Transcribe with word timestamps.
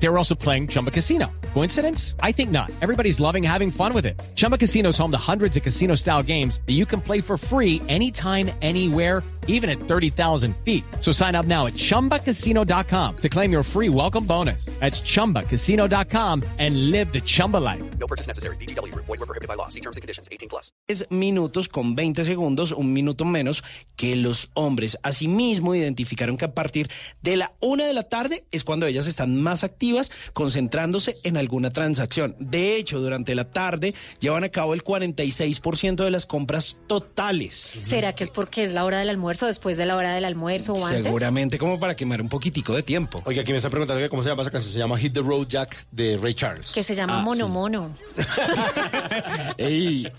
They 0.00 0.08
were 0.08 0.18
also 0.18 0.34
playing 0.34 0.68
Chumba 0.68 0.90
Casino. 0.90 1.26
Coincidence? 1.54 2.14
I 2.22 2.32
think 2.32 2.50
not. 2.50 2.70
Everybody's 2.80 3.20
loving 3.20 3.42
having 3.42 3.70
fun 3.70 3.92
with 3.92 4.06
it. 4.06 4.20
Chumba 4.36 4.56
Casino 4.56 4.90
is 4.90 4.98
home 4.98 5.10
to 5.10 5.18
hundreds 5.18 5.56
of 5.56 5.62
casino 5.62 5.96
style 5.96 6.22
games 6.22 6.60
that 6.66 6.74
you 6.74 6.86
can 6.86 7.00
play 7.00 7.20
for 7.20 7.36
free 7.36 7.82
anytime, 7.88 8.50
anywhere, 8.62 9.22
even 9.48 9.68
at 9.68 9.80
30,000 9.80 10.54
feet. 10.58 10.84
So 11.00 11.10
sign 11.10 11.34
up 11.34 11.46
now 11.46 11.66
at 11.66 11.72
chumbacasino.com 11.72 13.16
to 13.16 13.28
claim 13.28 13.50
your 13.50 13.62
free 13.64 13.88
welcome 13.88 14.24
bonus. 14.24 14.66
That's 14.78 15.00
chumbacasino.com 15.00 16.44
and 16.58 16.90
live 16.90 17.12
the 17.12 17.20
Chumba 17.20 17.56
life. 17.56 17.82
No 17.98 18.06
purchase 18.06 18.28
necessary. 18.28 18.56
BGW. 18.56 18.94
Void 18.94 19.08
were 19.08 19.26
prohibited 19.26 19.48
by 19.48 19.54
law. 19.54 19.68
See 19.68 19.80
terms 19.80 19.96
and 19.96 20.02
conditions. 20.02 20.28
18 20.30 20.48
plus. 20.48 20.70
Es 20.86 21.06
minutos 21.10 21.68
con 21.68 21.96
20 21.96 22.24
segundos, 22.24 22.72
un 22.72 22.92
minuto 22.92 23.24
menos 23.24 23.64
que 23.96 24.16
los 24.16 24.50
hombres. 24.54 24.98
Asimismo, 25.02 25.74
identificaron 25.74 26.36
que 26.36 26.44
a 26.44 26.54
partir 26.54 26.90
de 27.22 27.36
la 27.36 27.52
una 27.60 27.86
de 27.86 27.94
la 27.94 28.04
tarde 28.04 28.46
es 28.50 28.64
cuando 28.64 28.86
ellas 28.86 29.06
están 29.06 29.40
más 29.40 29.64
activas, 29.64 29.87
concentrándose 30.32 31.16
en 31.24 31.36
alguna 31.36 31.70
transacción. 31.70 32.34
De 32.38 32.76
hecho, 32.76 33.00
durante 33.00 33.34
la 33.34 33.44
tarde 33.50 33.94
llevan 34.20 34.44
a 34.44 34.48
cabo 34.48 34.74
el 34.74 34.84
46% 34.84 36.04
de 36.04 36.10
las 36.10 36.26
compras 36.26 36.76
totales. 36.86 37.70
¿Será 37.84 38.14
que 38.14 38.24
es 38.24 38.30
porque 38.30 38.64
es 38.64 38.72
la 38.72 38.84
hora 38.84 38.98
del 38.98 39.08
almuerzo, 39.10 39.46
después 39.46 39.76
de 39.76 39.86
la 39.86 39.96
hora 39.96 40.14
del 40.14 40.24
almuerzo 40.24 40.74
o 40.74 40.86
antes? 40.86 41.04
Seguramente 41.04 41.58
como 41.58 41.78
para 41.80 41.96
quemar 41.96 42.20
un 42.20 42.28
poquitico 42.28 42.74
de 42.74 42.82
tiempo. 42.82 43.22
Oiga, 43.24 43.42
aquí 43.42 43.52
me 43.52 43.58
está 43.58 43.70
preguntando 43.70 44.02
que 44.02 44.08
cómo 44.08 44.22
se 44.22 44.28
llama 44.28 44.42
esa 44.42 44.50
canción. 44.50 44.72
Se 44.72 44.78
llama 44.78 44.98
Hit 44.98 45.12
the 45.14 45.20
Road 45.20 45.46
Jack 45.48 45.86
de 45.90 46.16
Ray 46.16 46.34
Charles. 46.34 46.72
Que 46.72 46.82
se 46.82 46.94
llama 46.94 47.18
Ah, 47.18 47.22
Mono 47.22 47.46
sí. 47.46 47.52
Mono. 47.52 47.94
Ey, 49.58 50.10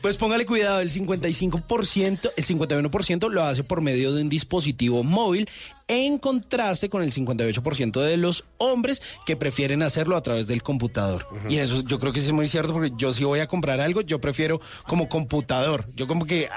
Pues 0.00 0.16
póngale 0.16 0.46
cuidado, 0.46 0.80
el 0.80 0.90
55%, 0.90 2.30
el 2.36 2.44
51% 2.46 3.28
lo 3.30 3.42
hace 3.42 3.64
por 3.64 3.80
medio 3.80 4.12
de 4.14 4.22
un 4.22 4.28
dispositivo 4.28 5.02
móvil, 5.02 5.48
en 5.88 6.18
contraste 6.18 6.88
con 6.88 7.02
el 7.02 7.12
58% 7.12 8.00
de 8.00 8.16
los 8.16 8.44
hombres 8.58 9.02
que 9.24 9.36
prefieren 9.36 9.82
hacerlo 9.82 10.16
a 10.16 10.22
través 10.22 10.46
del 10.46 10.62
computador. 10.62 11.26
Y 11.48 11.58
eso 11.58 11.82
yo 11.82 11.98
creo 11.98 12.12
que 12.12 12.20
es 12.20 12.32
muy 12.32 12.48
cierto, 12.48 12.72
porque 12.72 12.90
yo 12.96 13.12
si 13.12 13.24
voy 13.24 13.40
a 13.40 13.46
comprar 13.46 13.80
algo, 13.80 14.00
yo 14.00 14.20
prefiero 14.20 14.60
como 14.86 15.08
computador. 15.08 15.84
Yo 15.94 16.06
como 16.06 16.26
que... 16.26 16.48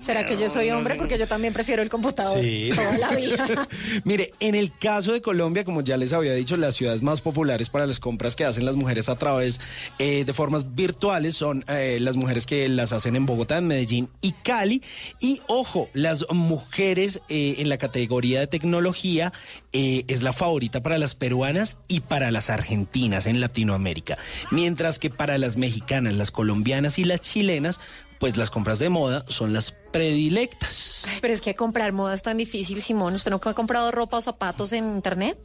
¿Será 0.00 0.26
que 0.26 0.36
yo 0.36 0.48
soy 0.48 0.70
hombre? 0.70 0.96
Porque 0.96 1.18
yo 1.18 1.28
también 1.28 1.52
prefiero 1.54 1.82
el 1.82 1.88
computador 1.88 2.40
Sí. 2.40 2.70
toda 2.74 2.98
la 2.98 3.10
vida. 3.12 3.68
Mire, 4.04 4.32
en 4.40 4.54
el 4.54 4.76
caso 4.76 5.12
de 5.12 5.22
Colombia, 5.22 5.64
como 5.64 5.82
ya 5.82 5.96
les 5.96 6.12
había 6.12 6.34
dicho, 6.34 6.56
las 6.56 6.74
ciudades 6.74 7.02
más 7.02 7.20
populares 7.20 7.70
para 7.70 7.86
las 7.86 8.00
compras 8.00 8.34
que 8.34 8.44
hacen 8.44 8.64
las 8.64 8.76
mujeres 8.76 9.08
a 9.08 9.16
través 9.16 9.60
eh, 9.98 10.24
de 10.24 10.32
formas 10.32 10.74
virtuales 10.74 11.36
son 11.36 11.64
eh, 11.68 11.98
las 12.00 12.16
mujeres 12.16 12.46
que 12.46 12.68
las 12.68 12.92
hacen 12.92 13.14
en 13.16 13.26
Bogotá, 13.26 13.58
en 13.58 13.68
Medellín 13.68 14.08
y 14.20 14.32
Cali. 14.32 14.82
Y 15.20 15.40
ojo, 15.46 15.88
las 15.92 16.26
mujeres 16.30 17.20
eh, 17.28 17.56
en 17.58 17.68
la 17.68 17.78
categoría 17.84 18.40
de 18.40 18.46
tecnología 18.46 19.32
eh, 19.72 20.04
es 20.08 20.22
la 20.22 20.32
favorita 20.32 20.82
para 20.82 20.96
las 20.96 21.14
peruanas 21.14 21.76
y 21.86 22.00
para 22.00 22.30
las 22.30 22.48
argentinas 22.48 23.26
en 23.26 23.40
Latinoamérica. 23.40 24.16
Mientras 24.50 24.98
que 24.98 25.10
para 25.10 25.36
las 25.36 25.58
mexicanas, 25.58 26.14
las 26.14 26.30
colombianas 26.30 26.98
y 26.98 27.04
las 27.04 27.20
chilenas, 27.20 27.80
pues 28.18 28.38
las 28.38 28.48
compras 28.48 28.78
de 28.78 28.88
moda 28.88 29.26
son 29.28 29.52
las 29.52 29.74
predilectas. 29.94 31.02
Ay, 31.06 31.18
Pero 31.20 31.34
es 31.34 31.40
que 31.40 31.54
comprar 31.54 31.92
moda 31.92 32.14
es 32.14 32.22
tan 32.22 32.36
difícil, 32.36 32.82
Simón. 32.82 33.14
¿Usted 33.14 33.30
nunca 33.30 33.50
ha 33.50 33.54
comprado 33.54 33.90
ropa 33.90 34.18
o 34.18 34.22
zapatos 34.22 34.72
en 34.72 34.84
internet? 34.96 35.38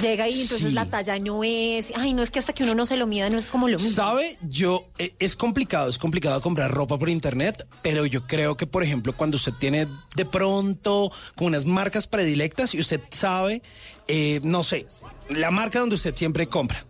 Llega 0.00 0.28
y 0.28 0.42
entonces 0.42 0.68
Sí. 0.68 0.72
la 0.74 0.86
talla 0.86 1.18
no 1.18 1.42
es. 1.44 1.92
Ay, 1.96 2.14
no 2.14 2.22
es 2.22 2.30
que 2.30 2.38
hasta 2.38 2.52
que 2.52 2.62
uno 2.64 2.74
no 2.74 2.86
se 2.86 2.96
lo 2.96 3.06
mida 3.06 3.28
no 3.30 3.38
es 3.38 3.50
como 3.50 3.68
lo 3.68 3.78
mismo. 3.78 3.94
¿Sabe? 3.94 4.38
Yo, 4.48 4.88
eh, 4.98 5.14
es 5.18 5.36
complicado, 5.36 5.90
es 5.90 5.98
complicado 5.98 6.40
comprar 6.40 6.70
ropa 6.70 6.98
por 6.98 7.08
internet, 7.08 7.66
pero 7.82 8.06
yo 8.06 8.26
creo 8.26 8.56
que, 8.56 8.66
por 8.66 8.82
ejemplo, 8.82 9.12
cuando 9.14 9.36
usted 9.36 9.52
tiene 9.58 9.88
de 10.16 10.24
pronto 10.24 11.12
como 11.36 11.48
unas 11.48 11.64
marcas 11.64 12.06
predilectas 12.06 12.74
y 12.74 12.80
usted 12.80 13.00
sabe, 13.10 13.62
eh, 14.08 14.40
no 14.42 14.64
sé, 14.64 14.86
la 15.28 15.50
marca 15.50 15.80
donde 15.80 15.94
usted 15.96 16.14
siempre 16.16 16.48
compra, 16.48 16.84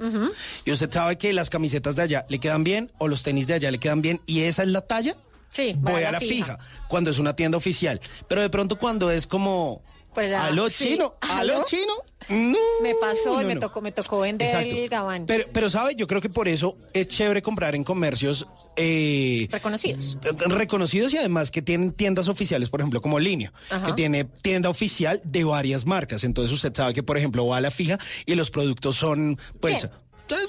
y 0.65 0.71
usted 0.72 0.91
sabe 0.91 1.16
que 1.19 1.32
las 1.32 1.50
camisetas 1.50 1.97
de 1.97 2.03
allá 2.03 2.26
le 2.28 2.38
quedan 2.38 2.65
bien 2.65 2.91
o 2.99 3.09
los 3.09 3.22
tenis 3.22 3.47
de 3.47 3.55
allá 3.55 3.71
le 3.71 3.78
quedan 3.78 4.03
bien 4.03 4.21
y 4.26 4.41
esa 4.43 4.62
es 4.62 4.69
la 4.69 4.81
talla, 4.82 5.16
Sí, 5.52 5.74
voy 5.78 6.02
a 6.02 6.10
la 6.12 6.20
fija. 6.20 6.58
cuando 6.88 7.10
es 7.10 7.18
una 7.18 7.36
tienda 7.36 7.58
oficial. 7.58 8.00
Pero 8.28 8.40
de 8.42 8.48
pronto 8.50 8.78
cuando 8.78 9.10
es 9.10 9.26
como... 9.26 9.82
Pues 10.14 10.30
ya, 10.30 10.44
¿Aló, 10.44 10.68
sí. 10.68 10.88
chino? 10.90 11.14
¿Aló, 11.22 11.54
¿Aló? 11.56 11.64
chino? 11.64 11.92
No, 12.28 12.58
Me 12.82 12.94
pasó 13.00 13.40
y 13.40 13.42
no, 13.44 13.48
me 13.48 13.54
no. 13.54 13.60
tocó, 13.62 13.80
me 13.80 13.92
tocó 13.92 14.20
vender 14.20 14.46
Exacto. 14.46 14.68
el 14.76 14.88
gabán. 14.90 15.24
Pero, 15.26 15.46
pero, 15.54 15.70
¿sabe? 15.70 15.94
Yo 15.96 16.06
creo 16.06 16.20
que 16.20 16.28
por 16.28 16.48
eso 16.48 16.76
es 16.92 17.08
chévere 17.08 17.40
comprar 17.40 17.74
en 17.74 17.82
comercios 17.82 18.46
eh, 18.76 19.48
Reconocidos. 19.50 20.18
reconocidos 20.48 21.14
y 21.14 21.16
además 21.16 21.50
que 21.50 21.62
tienen 21.62 21.92
tiendas 21.92 22.28
oficiales, 22.28 22.69
por 22.69 22.80
ejemplo, 22.80 23.00
como 23.00 23.19
Linio, 23.19 23.54
Ajá. 23.70 23.86
que 23.86 23.92
tiene 23.94 24.24
tienda 24.24 24.69
oficial 24.69 25.22
de 25.24 25.44
varias 25.44 25.86
marcas. 25.86 26.24
Entonces 26.24 26.52
usted 26.52 26.74
sabe 26.74 26.92
que, 26.92 27.02
por 27.02 27.16
ejemplo, 27.16 27.46
va 27.46 27.56
a 27.56 27.60
la 27.62 27.70
fija 27.70 27.98
y 28.26 28.34
los 28.34 28.50
productos 28.50 28.96
son, 28.96 29.38
pues... 29.60 29.80
Bien. 29.82 30.01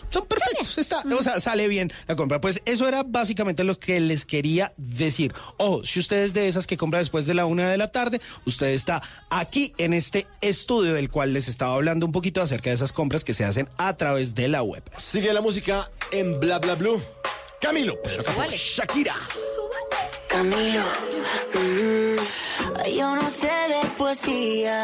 Son 0.10 0.26
perfectos, 0.26 0.78
está, 0.78 1.04
o 1.18 1.22
sea, 1.22 1.40
sale 1.40 1.68
bien 1.68 1.92
la 2.08 2.16
compra. 2.16 2.40
Pues 2.40 2.62
eso 2.66 2.88
era 2.88 3.04
básicamente 3.04 3.64
lo 3.64 3.78
que 3.78 4.00
les 4.00 4.26
quería 4.26 4.74
decir. 4.78 5.34
Ojo, 5.58 5.84
si 5.84 6.00
usted 6.00 6.24
es 6.24 6.34
de 6.34 6.48
esas 6.48 6.68
que 6.68 6.78
compra 6.78 7.00
después 7.00 7.26
de 7.26 7.34
la 7.34 7.46
una 7.46 7.70
de 7.70 7.78
la 7.78 7.92
tarde, 7.92 8.22
usted 8.46 8.68
está 8.68 9.02
aquí 9.30 9.74
en 9.78 9.94
este 9.94 10.28
estudio 10.42 10.94
del 10.94 11.10
cual 11.10 11.34
les 11.34 11.48
estaba 11.48 11.74
hablando 11.74 12.06
un 12.06 12.12
poquito 12.12 12.42
acerca 12.42 12.70
de 12.70 12.76
esas 12.76 12.92
compras 12.92 13.24
que 13.24 13.34
se 13.34 13.46
hacen 13.46 13.68
a 13.78 13.98
través 13.98 14.36
de 14.36 14.48
la 14.48 14.64
web. 14.64 14.84
Sigue 14.98 15.34
la 15.34 15.42
música 15.42 15.92
en 16.12 16.40
Bla 16.40 16.60
Bla 16.60 16.76
Blue. 16.76 17.02
Camilo, 17.60 18.02
Pedro 18.02 18.24
Capó. 18.24 18.44
Shakira. 18.52 19.16
Camilo, 20.28 20.84
mm, 21.54 22.98
yo 22.98 23.16
no 23.16 23.30
sé 23.30 23.48
de 23.48 23.90
poesía 23.98 24.84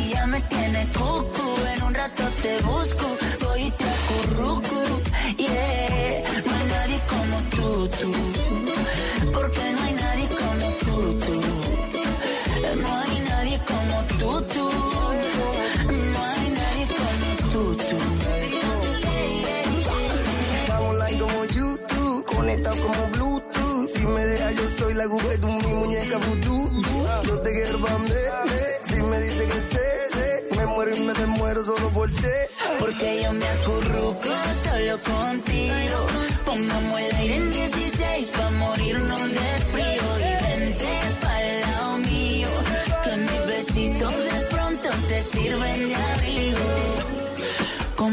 te 2.15 2.61
busco, 2.63 3.17
voy 3.41 3.61
y 3.63 3.71
te 3.71 3.85
acurruco, 3.85 4.77
yeah. 5.37 6.23
No 6.45 6.51
hay 6.55 6.65
nadie 6.67 7.01
como 7.07 7.37
tú, 7.55 7.87
tú, 7.99 8.11
porque 9.33 9.71
no 9.73 9.81
hay 9.83 9.93
nadie 9.93 10.27
como 10.29 10.71
tú, 10.83 11.19
tú. 11.25 11.41
No 12.81 12.89
hay 12.99 13.19
nadie 13.29 13.59
como 13.67 14.03
tú, 14.19 14.41
tú, 14.53 14.69
no 15.87 16.23
hay 16.25 16.49
nadie 16.59 16.85
como 16.99 17.27
tú, 17.51 17.75
tú. 17.75 17.97
Estamos 20.61 20.89
online 20.89 21.19
como 21.19 21.45
YouTube, 21.45 22.25
conectado 22.25 22.75
como 22.81 23.07
Bluetooth. 23.09 23.87
Si 23.89 24.05
me 24.05 24.25
dejas, 24.25 24.55
yo 24.55 24.69
soy 24.69 24.93
la 24.93 25.03
aguja 25.03 25.27
de 25.27 25.37
mi 25.37 25.73
muñeca 25.73 26.17
vudú. 26.17 26.69
Yo 27.25 27.39
te 27.41 27.51
quiero 27.51 27.79
pa' 27.81 27.97
mí, 27.99 28.09
Si 28.83 29.01
me 29.01 29.19
dice 29.21 29.45
que 29.47 29.61
sé, 29.61 30.00
me 30.61 30.67
muero 30.67 30.95
y 30.95 30.99
me 30.99 31.13
desmuero 31.13 31.63
solo 31.63 31.89
por 31.89 32.09
ti. 32.09 32.37
Porque 32.79 33.23
yo 33.23 33.31
me 33.33 33.47
acurruco 33.47 34.29
solo 34.63 34.97
contigo. 34.99 35.97
Pongamos 36.45 36.99
el 37.01 37.15
aire 37.15 37.35
en 37.35 37.51
16 37.51 38.27
pa' 38.29 38.51
morirnos 38.51 39.29
de 39.37 39.49
frío. 39.71 40.07
Y 40.19 40.33
vente 40.45 40.89
pa'l 41.21 41.61
lado 41.61 41.97
mío. 41.99 42.49
Que 43.03 43.15
mis 43.17 43.45
besitos 43.47 44.15
de 44.33 44.39
pronto 44.51 44.89
te 45.07 45.21
sirven 45.21 45.89
de 45.89 45.95
abrigo. 45.95 47.00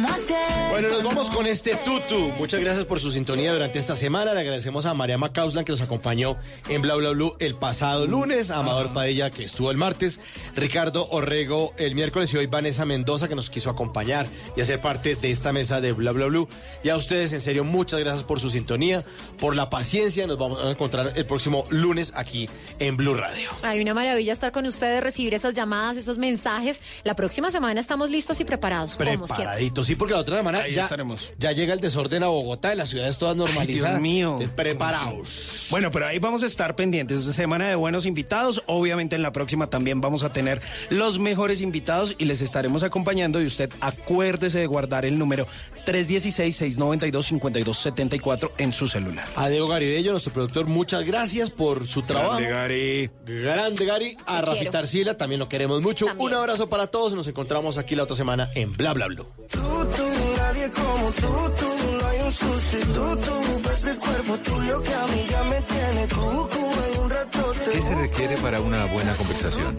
¿Cómo 0.00 0.14
hacer? 0.14 0.36
Bueno, 0.70 0.90
nos 0.90 1.02
vamos 1.02 1.28
con 1.30 1.44
este 1.48 1.74
tutu. 1.74 2.30
Muchas 2.38 2.60
gracias 2.60 2.84
por 2.84 3.00
su 3.00 3.10
sintonía 3.10 3.52
durante 3.52 3.80
esta 3.80 3.96
semana. 3.96 4.32
Le 4.32 4.38
agradecemos 4.38 4.86
a 4.86 4.94
María 4.94 5.18
Macauslan 5.18 5.64
que 5.64 5.72
nos 5.72 5.80
acompañó 5.80 6.36
en 6.68 6.82
Bla 6.82 6.94
Bla 6.94 7.10
Blue 7.10 7.34
el 7.40 7.56
pasado 7.56 8.06
lunes, 8.06 8.52
a 8.52 8.60
Amador 8.60 8.92
Padilla 8.92 9.30
que 9.30 9.42
estuvo 9.42 9.72
el 9.72 9.76
martes, 9.76 10.20
Ricardo 10.54 11.08
Orrego 11.10 11.72
el 11.78 11.96
miércoles 11.96 12.32
y 12.32 12.36
hoy 12.36 12.46
Vanessa 12.46 12.84
Mendoza 12.84 13.26
que 13.26 13.34
nos 13.34 13.50
quiso 13.50 13.70
acompañar 13.70 14.28
y 14.56 14.60
hacer 14.60 14.80
parte 14.80 15.16
de 15.16 15.32
esta 15.32 15.52
mesa 15.52 15.80
de 15.80 15.92
Bla 15.92 16.12
Bla 16.12 16.26
Blue. 16.26 16.48
Y 16.84 16.90
a 16.90 16.96
ustedes, 16.96 17.32
en 17.32 17.40
serio, 17.40 17.64
muchas 17.64 17.98
gracias 17.98 18.22
por 18.22 18.38
su 18.38 18.50
sintonía, 18.50 19.02
por 19.40 19.56
la 19.56 19.70
paciencia. 19.70 20.28
Nos 20.28 20.38
vamos 20.38 20.64
a 20.64 20.70
encontrar 20.70 21.14
el 21.16 21.26
próximo 21.26 21.64
lunes 21.70 22.12
aquí 22.14 22.48
en 22.78 22.96
Blue 22.96 23.14
Radio. 23.14 23.50
Hay 23.64 23.80
una 23.80 23.94
maravilla 23.94 24.32
estar 24.32 24.52
con 24.52 24.64
ustedes, 24.64 25.02
recibir 25.02 25.34
esas 25.34 25.54
llamadas, 25.54 25.96
esos 25.96 26.18
mensajes. 26.18 26.78
La 27.02 27.16
próxima 27.16 27.50
semana 27.50 27.80
estamos 27.80 28.12
listos 28.12 28.38
y 28.38 28.44
preparados, 28.44 28.96
como 28.96 29.26
siempre. 29.26 29.87
Sí, 29.88 29.94
porque 29.94 30.12
la 30.12 30.20
otra 30.20 30.36
semana 30.36 30.58
Ahí 30.60 30.74
ya, 30.74 30.82
estaremos. 30.82 31.32
ya 31.38 31.52
llega 31.52 31.72
el 31.72 31.80
desorden 31.80 32.22
a 32.22 32.26
Bogotá 32.26 32.74
y 32.74 32.76
las 32.76 32.90
ciudades 32.90 33.16
todas 33.16 33.34
normalizadas. 33.38 33.92
Dios 33.94 34.02
mío. 34.02 34.38
Preparaos. 34.54 35.68
Bueno, 35.70 35.90
pero 35.90 36.06
ahí 36.06 36.18
vamos 36.18 36.42
a 36.42 36.46
estar 36.46 36.76
pendientes. 36.76 37.22
Semana 37.24 37.68
de 37.68 37.74
buenos 37.74 38.04
invitados. 38.04 38.62
Obviamente 38.66 39.16
en 39.16 39.22
la 39.22 39.32
próxima 39.32 39.68
también 39.70 40.02
vamos 40.02 40.24
a 40.24 40.30
tener 40.30 40.60
los 40.90 41.18
mejores 41.18 41.62
invitados 41.62 42.14
y 42.18 42.26
les 42.26 42.42
estaremos 42.42 42.82
acompañando. 42.82 43.40
Y 43.40 43.46
usted 43.46 43.70
acuérdese 43.80 44.58
de 44.58 44.66
guardar 44.66 45.06
el 45.06 45.18
número 45.18 45.46
316-692-5274 45.84 48.52
en 48.58 48.72
su 48.72 48.88
celular. 48.88 49.26
A 49.36 49.48
Diego 49.48 49.68
Garibello, 49.68 50.12
nuestro 50.12 50.32
productor, 50.32 50.66
muchas 50.66 51.04
gracias 51.04 51.50
por 51.50 51.86
su 51.88 52.02
trabajo. 52.02 52.38
Gary. 52.40 53.10
Grande 53.26 53.84
Gary. 53.84 54.16
A 54.26 54.40
Te 54.40 54.46
Rafi. 54.46 54.66
Tarsila 54.70 55.16
también 55.16 55.38
lo 55.38 55.48
queremos 55.48 55.82
mucho. 55.82 56.06
También. 56.06 56.28
Un 56.28 56.34
abrazo 56.34 56.68
para 56.68 56.86
todos. 56.86 57.12
Nos 57.14 57.26
encontramos 57.26 57.78
aquí 57.78 57.94
la 57.94 58.02
otra 58.04 58.16
semana 58.16 58.50
en 58.54 58.76
Bla 58.76 58.92
Bla 58.94 59.06
Blue. 59.06 59.26
Tú, 59.50 59.58
tú, 59.58 60.04
nadie 60.36 60.70
como 60.70 61.10
tú, 61.12 61.26
tú, 61.58 61.66
no 62.00 62.06
hay 62.06 62.20
un 62.20 62.32
sustituto. 62.32 63.40
Pa' 63.62 63.72
ese 63.72 63.96
cuerpo 63.96 64.36
tuyo 64.38 64.82
que 64.82 64.94
a 64.94 65.06
mí 65.06 65.24
ya 65.30 65.44
me 65.44 65.60
tiene 65.60 66.06
cucu. 66.08 66.68
En 66.92 66.98
un 67.00 67.10
rato 67.10 67.54
te 67.64 67.70
¿Qué 67.72 67.82
se 67.82 67.94
requiere 67.94 68.36
para 68.38 68.60
una 68.60 68.84
buena 68.86 69.14
conversación? 69.14 69.76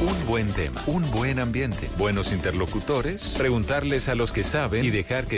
Un 0.00 0.26
buen 0.26 0.52
tema, 0.52 0.80
un 0.86 1.08
buen 1.10 1.40
ambiente, 1.40 1.90
buenos 1.98 2.30
interlocutores, 2.32 3.34
preguntarles 3.36 4.08
a 4.08 4.14
los 4.14 4.30
que 4.30 4.44
saben 4.44 4.84
y 4.84 4.90
dejar 4.90 5.26
que 5.26 5.37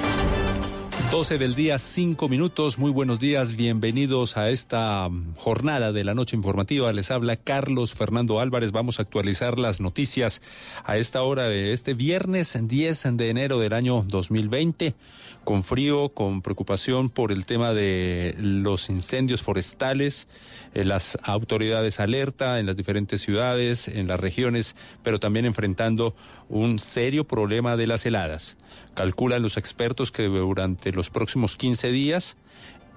12 1.11 1.37
del 1.37 1.55
día, 1.55 1.77
5 1.77 2.29
minutos. 2.29 2.77
Muy 2.77 2.89
buenos 2.89 3.19
días, 3.19 3.57
bienvenidos 3.57 4.37
a 4.37 4.49
esta 4.49 5.09
mm, 5.09 5.35
jornada 5.35 5.91
de 5.91 6.05
la 6.05 6.13
noche 6.13 6.37
informativa. 6.37 6.93
Les 6.93 7.11
habla 7.11 7.35
Carlos 7.35 7.93
Fernando 7.93 8.39
Álvarez. 8.39 8.71
Vamos 8.71 8.97
a 8.97 9.01
actualizar 9.01 9.59
las 9.59 9.81
noticias 9.81 10.41
a 10.85 10.95
esta 10.95 11.21
hora 11.23 11.49
de 11.49 11.73
este 11.73 11.95
viernes 11.95 12.57
10 12.57 13.17
de 13.17 13.29
enero 13.29 13.59
del 13.59 13.73
año 13.73 14.05
2020. 14.07 14.95
Con 15.43 15.63
frío, 15.63 16.09
con 16.09 16.41
preocupación 16.41 17.09
por 17.09 17.33
el 17.33 17.45
tema 17.45 17.73
de 17.73 18.33
los 18.37 18.89
incendios 18.89 19.41
forestales. 19.41 20.29
Eh, 20.73 20.85
las 20.85 21.17
autoridades 21.23 21.99
alerta 21.99 22.57
en 22.61 22.67
las 22.67 22.77
diferentes 22.77 23.19
ciudades, 23.19 23.89
en 23.89 24.07
las 24.07 24.19
regiones, 24.19 24.77
pero 25.03 25.19
también 25.19 25.45
enfrentando 25.45 26.15
un 26.51 26.79
serio 26.79 27.25
problema 27.25 27.77
de 27.77 27.87
las 27.87 28.05
heladas. 28.05 28.57
Calculan 28.93 29.41
los 29.41 29.57
expertos 29.57 30.11
que 30.11 30.23
durante 30.23 30.91
los 30.91 31.09
próximos 31.09 31.55
15 31.55 31.91
días 31.91 32.37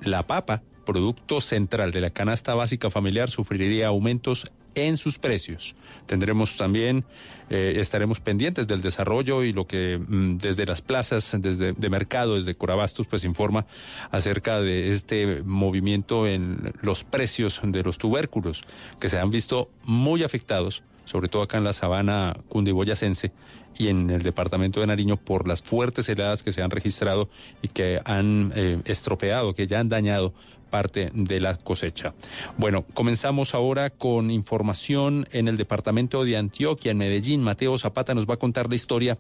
la 0.03 0.27
papa, 0.27 0.63
producto 0.85 1.41
central 1.41 1.93
de 1.93 2.01
la 2.01 2.11
canasta 2.11 2.55
básica 2.55 2.91
familiar, 2.91 3.31
sufriría 3.31 3.87
aumentos 3.87 4.51
en 4.75 4.97
sus 4.97 5.19
precios. 5.21 5.77
Tendremos 6.07 6.57
también, 6.57 7.05
eh, 7.49 7.75
estaremos 7.77 8.19
pendientes 8.19 8.67
del 8.67 8.83
desarrollo 8.83 9.45
y 9.45 9.53
lo 9.53 9.69
que 9.69 9.99
mm, 9.99 10.39
desde 10.39 10.67
las 10.67 10.83
plazas, 10.83 11.37
desde 11.39 11.73
de 11.73 11.91
mercado, 11.91 12.35
desde 12.35 12.57
Corabastos, 12.57 13.07
pues 13.07 13.25
informa 13.25 13.67
acerca 14.11 14.61
de 14.61 14.91
este 14.91 15.43
movimiento 15.45 16.27
en 16.27 16.73
los 16.83 17.05
precios 17.05 17.61
de 17.63 17.85
los 17.85 17.99
tubérculos 17.99 18.65
que 18.99 19.09
se 19.09 19.19
han 19.19 19.31
visto 19.31 19.71
muy 19.85 20.25
afectados, 20.25 20.83
sobre 21.05 21.29
todo 21.29 21.43
acá 21.43 21.59
en 21.59 21.65
la 21.65 21.73
sabana 21.73 22.37
cundiboyacense 22.49 23.33
y 23.77 23.89
en 23.89 24.11
el 24.11 24.23
departamento 24.23 24.81
de 24.81 24.87
Nariño 24.87 25.17
por 25.17 25.49
las 25.49 25.63
fuertes 25.63 26.09
heladas 26.09 26.43
que 26.43 26.53
se 26.53 26.63
han 26.63 26.71
registrado 26.71 27.29
y 27.63 27.69
que 27.69 28.01
han 28.05 28.53
eh, 28.55 28.81
estropeado, 28.85 29.55
que 29.55 29.67
ya 29.67 29.81
han 29.81 29.89
dañado 29.89 30.33
parte 30.75 31.11
de 31.15 31.39
la 31.39 31.55
cosecha. 31.55 32.15
Bueno, 32.57 32.85
comenzamos 32.95 33.55
ahora 33.55 33.91
con 33.91 34.33
información 34.33 35.25
en 35.31 35.47
el 35.47 35.57
departamento 35.57 36.25
de 36.25 36.37
Antioquia, 36.37 36.91
en 36.91 36.99
Medellín. 36.99 37.43
Mateo 37.43 37.79
Zapata 37.79 38.13
nos 38.13 38.29
va 38.29 38.35
a 38.35 38.39
contar 38.39 38.69
la 38.69 38.75
historia 38.75 39.17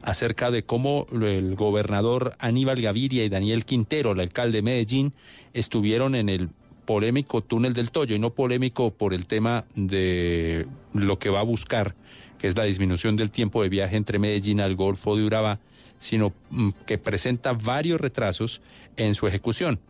acerca 0.00 0.50
de 0.50 0.62
cómo 0.62 1.06
el 1.12 1.56
gobernador 1.56 2.34
Aníbal 2.38 2.80
Gaviria 2.80 3.22
y 3.22 3.28
Daniel 3.28 3.66
Quintero, 3.66 4.12
el 4.12 4.20
alcalde 4.20 4.58
de 4.58 4.62
Medellín, 4.62 5.12
estuvieron 5.52 6.14
en 6.14 6.30
el 6.30 6.48
polémico 6.84 7.42
túnel 7.42 7.72
del 7.72 7.90
Toyo 7.90 8.14
y 8.14 8.18
no 8.18 8.30
polémico 8.30 8.90
por 8.90 9.14
el 9.14 9.26
tema 9.26 9.64
de 9.74 10.66
lo 10.92 11.18
que 11.18 11.30
va 11.30 11.40
a 11.40 11.44
buscar, 11.44 11.94
que 12.38 12.46
es 12.46 12.56
la 12.56 12.64
disminución 12.64 13.16
del 13.16 13.30
tiempo 13.30 13.62
de 13.62 13.68
viaje 13.68 13.96
entre 13.96 14.18
Medellín 14.18 14.60
al 14.60 14.76
Golfo 14.76 15.16
de 15.16 15.24
Urabá, 15.24 15.60
sino 15.98 16.32
mm, 16.50 16.70
que 16.86 16.98
presenta 16.98 17.52
varios 17.52 18.00
retrasos 18.00 18.60
en 18.96 19.14
su 19.14 19.26
ejecución. 19.26 19.80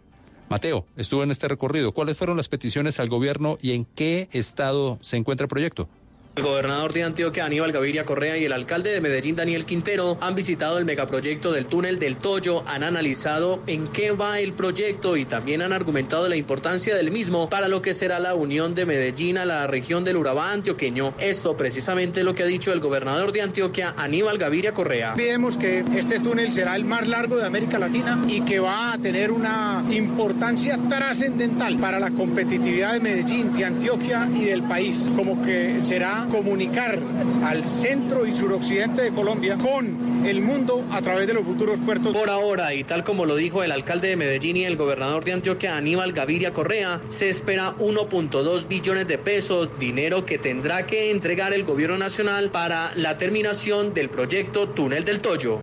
Mateo, 0.49 0.87
estuvo 0.97 1.23
en 1.23 1.31
este 1.31 1.49
recorrido. 1.49 1.93
¿Cuáles 1.93 2.17
fueron 2.17 2.37
las 2.37 2.49
peticiones 2.49 3.01
al 3.01 3.09
gobierno 3.09 3.57
y 3.61 3.73
en 3.73 3.85
qué 3.85 4.29
estado 4.33 4.99
se 5.01 5.17
encuentra 5.17 5.45
el 5.45 5.49
proyecto? 5.49 5.89
El 6.37 6.43
gobernador 6.43 6.93
de 6.93 7.05
Antioquia, 7.05 7.45
Aníbal 7.45 7.71
Gaviria 7.71 8.05
Correa, 8.05 8.37
y 8.37 8.45
el 8.45 8.53
alcalde 8.53 8.91
de 8.91 9.01
Medellín, 9.01 9.37
Daniel 9.37 9.65
Quintero, 9.65 10.19
han 10.21 10.35
visitado 10.35 10.79
el 10.79 10.85
megaproyecto 10.85 11.53
del 11.53 11.69
túnel 11.69 12.01
del 12.01 12.17
Toyo, 12.17 12.65
han 12.67 12.83
analizado 12.83 13.63
en 13.69 13.87
qué 13.87 14.11
va 14.11 14.41
el 14.41 14.53
proyecto 14.53 15.17
y 15.17 15.27
también 15.27 15.63
han 15.63 15.73
argumentado 15.73 16.29
la 16.29 16.35
importancia 16.35 16.97
del 16.97 17.13
mismo 17.13 17.49
para 17.49 17.69
lo 17.69 17.83
que 17.83 17.95
será 17.95 18.19
la 18.19 18.35
unión 18.35 18.75
de 18.75 18.85
Medellín 18.85 19.39
a 19.39 19.45
la 19.45 19.69
región 19.69 20.03
del 20.03 20.17
Urabá 20.17 20.51
antioqueño. 20.51 21.15
Esto 21.19 21.57
precisamente 21.57 22.19
es 22.19 22.27
lo 22.27 22.35
que 22.35 22.43
ha 22.43 22.47
dicho 22.47 22.73
el 22.73 22.81
gobernador 22.81 23.31
de 23.31 23.43
Antioquia, 23.43 23.95
Aníbal 23.97 24.37
Gaviria 24.37 24.75
Correa. 24.75 25.13
Olvidemos 25.13 25.57
que 25.57 25.85
este 25.95 26.19
túnel 26.19 26.51
será 26.51 26.75
el 26.75 26.85
más 26.85 27.07
largo 27.07 27.37
de 27.37 27.47
América 27.47 27.79
Latina 27.79 28.21
y 28.27 28.41
que 28.41 28.59
va 28.59 28.95
a 28.95 28.99
tener 28.99 29.31
una 29.31 29.85
importancia 29.89 30.81
trascendental 30.89 31.79
para 31.79 32.01
la 32.01 32.11
competitividad 32.11 32.95
de 32.95 32.99
Medellín, 32.99 33.57
de 33.57 33.67
Antioquia 33.67 34.29
y 34.35 34.47
del 34.47 34.65
país, 34.65 35.13
como 35.15 35.41
que 35.41 35.79
será 35.81 36.24
comunicar 36.29 36.99
al 37.45 37.65
centro 37.65 38.27
y 38.27 38.37
suroccidente 38.37 39.03
de 39.03 39.13
Colombia 39.13 39.57
con 39.57 40.25
el 40.27 40.41
mundo 40.41 40.85
a 40.91 41.03
través 41.03 41.27
de 41.27 41.35
los 41.35 41.45
futuros 41.45 41.79
puertos. 41.81 42.15
Por 42.15 42.31
ahora, 42.31 42.75
y 42.75 42.85
tal 42.85 43.05
como 43.05 43.27
lo 43.27 43.37
dijo 43.37 43.63
el 43.63 43.73
alcalde 43.73 44.09
de 44.09 44.17
Medellín 44.17 44.57
y 44.57 44.65
el 44.65 44.77
gobernador 44.77 45.25
de 45.25 45.33
Antioquia, 45.33 45.77
Aníbal 45.77 46.13
Gaviria 46.13 46.53
Correa, 46.53 47.01
se 47.09 47.29
espera 47.29 47.75
1.2 47.79 48.69
billones 48.69 49.07
de 49.07 49.19
pesos, 49.19 49.69
dinero 49.79 50.25
que 50.25 50.39
tendrá 50.39 50.87
que 50.87 51.11
entregar 51.11 51.53
el 51.53 51.65
gobierno 51.65 51.99
nacional 51.99 52.51
para 52.51 52.95
la 52.95 53.19
terminación 53.19 53.95
del 53.95 54.11
proyecto 54.11 54.69
Túnel 54.69 55.05
del 55.05 55.21
Toyo. 55.21 55.61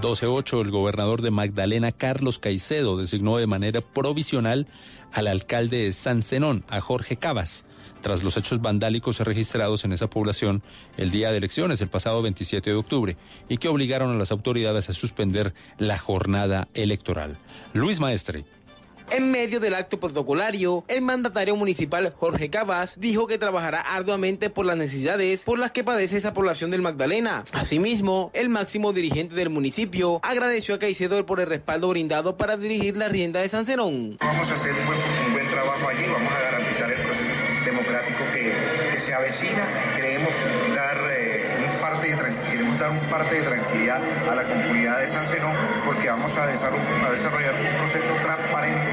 12.8, 0.00 0.62
el 0.62 0.70
gobernador 0.70 1.20
de 1.20 1.30
Magdalena, 1.30 1.92
Carlos 1.92 2.38
Caicedo, 2.38 2.96
designó 2.96 3.36
de 3.36 3.46
manera 3.46 3.80
provisional 3.80 4.66
al 5.12 5.26
alcalde 5.26 5.84
de 5.84 5.92
San 5.92 6.22
Zenón, 6.22 6.64
a 6.68 6.80
Jorge 6.80 7.16
Cabas, 7.16 7.66
tras 8.00 8.22
los 8.22 8.36
hechos 8.36 8.60
vandálicos 8.60 9.20
registrados 9.20 9.84
en 9.84 9.92
esa 9.92 10.08
población 10.08 10.62
el 10.96 11.10
día 11.10 11.30
de 11.30 11.38
elecciones, 11.38 11.80
el 11.80 11.88
pasado 11.88 12.22
27 12.22 12.70
de 12.70 12.76
octubre, 12.76 13.16
y 13.48 13.58
que 13.58 13.68
obligaron 13.68 14.10
a 14.14 14.18
las 14.18 14.32
autoridades 14.32 14.88
a 14.88 14.94
suspender 14.94 15.54
la 15.78 15.98
jornada 15.98 16.68
electoral. 16.74 17.36
Luis 17.72 18.00
Maestre. 18.00 18.44
En 19.12 19.32
medio 19.32 19.58
del 19.58 19.74
acto 19.74 19.98
protocolario, 19.98 20.84
el 20.86 21.02
mandatario 21.02 21.56
municipal 21.56 22.14
Jorge 22.16 22.48
Cabas 22.48 22.94
dijo 23.00 23.26
que 23.26 23.38
trabajará 23.38 23.80
arduamente 23.80 24.50
por 24.50 24.66
las 24.66 24.76
necesidades 24.76 25.42
por 25.42 25.58
las 25.58 25.72
que 25.72 25.82
padece 25.82 26.16
esa 26.16 26.32
población 26.32 26.70
del 26.70 26.80
Magdalena. 26.80 27.42
Asimismo, 27.52 28.30
el 28.34 28.48
máximo 28.48 28.92
dirigente 28.92 29.34
del 29.34 29.50
municipio 29.50 30.20
agradeció 30.22 30.76
a 30.76 30.78
Caicedo 30.78 31.26
por 31.26 31.40
el 31.40 31.48
respaldo 31.48 31.88
brindado 31.88 32.36
para 32.36 32.56
dirigir 32.56 32.96
la 32.96 33.08
rienda 33.08 33.40
de 33.40 33.48
San 33.48 33.66
Zenón. 33.66 34.16
Vamos 34.20 34.48
a 34.48 34.54
hacer 34.54 34.70
un 34.70 34.86
buen, 34.86 34.98
un 35.26 35.32
buen 35.32 35.50
trabajo 35.50 35.88
allí, 35.88 36.04
vamos 36.06 36.32
a 36.32 36.39
democrático 37.80 38.24
que, 38.32 38.52
que 38.92 39.00
se 39.00 39.14
avecina. 39.14 39.66
Creemos 39.96 40.34
dar, 40.74 40.98
eh, 41.10 41.44
un 41.66 41.80
parte 41.80 42.08
de, 42.08 42.16
queremos 42.50 42.78
dar 42.78 42.90
un 42.90 42.98
parte 43.10 43.36
de 43.36 43.42
tranquilidad 43.42 44.00
a 44.30 44.34
la 44.34 44.42
comunidad 44.44 44.98
de 44.98 45.08
San 45.08 45.24
Zenón 45.26 45.54
porque 45.84 46.08
vamos 46.08 46.36
a 46.36 46.46
desarrollar, 46.46 47.06
a 47.06 47.10
desarrollar 47.10 47.54
un 47.54 47.78
proceso 47.78 48.12
transparente, 48.22 48.86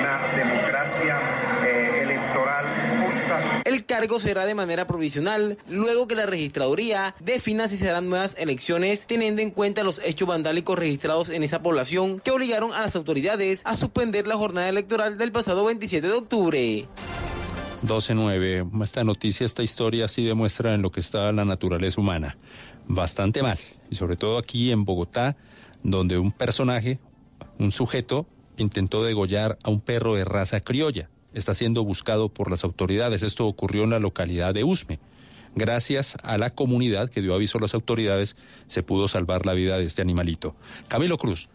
una 0.00 0.20
democracia 0.36 1.18
eh, 1.64 2.00
electoral 2.02 2.66
justa. 3.04 3.40
El 3.64 3.84
cargo 3.84 4.18
será 4.18 4.44
de 4.44 4.54
manera 4.54 4.86
provisional, 4.86 5.58
luego 5.68 6.08
que 6.08 6.14
la 6.14 6.26
registraduría 6.26 7.14
defina 7.20 7.68
si 7.68 7.76
serán 7.76 8.08
nuevas 8.08 8.34
elecciones, 8.38 9.06
teniendo 9.06 9.40
en 9.42 9.50
cuenta 9.50 9.84
los 9.84 10.00
hechos 10.04 10.28
vandálicos 10.28 10.78
registrados 10.78 11.30
en 11.30 11.42
esa 11.42 11.62
población 11.62 12.20
que 12.20 12.32
obligaron 12.32 12.72
a 12.72 12.80
las 12.80 12.96
autoridades 12.96 13.62
a 13.64 13.76
suspender 13.76 14.26
la 14.26 14.36
jornada 14.36 14.68
electoral 14.68 15.16
del 15.16 15.32
pasado 15.32 15.64
27 15.64 16.06
de 16.06 16.12
octubre. 16.12 16.88
12.9. 17.82 18.82
Esta 18.82 19.02
noticia, 19.02 19.44
esta 19.44 19.62
historia 19.62 20.06
sí 20.06 20.24
demuestra 20.24 20.74
en 20.74 20.82
lo 20.82 20.92
que 20.92 21.00
está 21.00 21.32
la 21.32 21.44
naturaleza 21.44 22.00
humana. 22.00 22.36
Bastante 22.86 23.42
mal. 23.42 23.58
Y 23.90 23.96
sobre 23.96 24.16
todo 24.16 24.38
aquí 24.38 24.70
en 24.70 24.84
Bogotá, 24.84 25.36
donde 25.82 26.16
un 26.18 26.30
personaje, 26.30 27.00
un 27.58 27.72
sujeto, 27.72 28.26
intentó 28.56 29.02
degollar 29.02 29.58
a 29.64 29.70
un 29.70 29.80
perro 29.80 30.14
de 30.14 30.24
raza 30.24 30.60
criolla. 30.60 31.10
Está 31.34 31.54
siendo 31.54 31.82
buscado 31.84 32.28
por 32.28 32.50
las 32.50 32.62
autoridades. 32.62 33.24
Esto 33.24 33.46
ocurrió 33.46 33.82
en 33.82 33.90
la 33.90 33.98
localidad 33.98 34.54
de 34.54 34.62
Usme. 34.62 35.00
Gracias 35.54 36.16
a 36.22 36.38
la 36.38 36.50
comunidad 36.50 37.10
que 37.10 37.20
dio 37.20 37.34
aviso 37.34 37.58
a 37.58 37.60
las 37.60 37.74
autoridades, 37.74 38.36
se 38.68 38.82
pudo 38.82 39.06
salvar 39.08 39.44
la 39.44 39.52
vida 39.52 39.76
de 39.76 39.84
este 39.84 40.00
animalito. 40.02 40.54
Camilo 40.88 41.18
Cruz. 41.18 41.50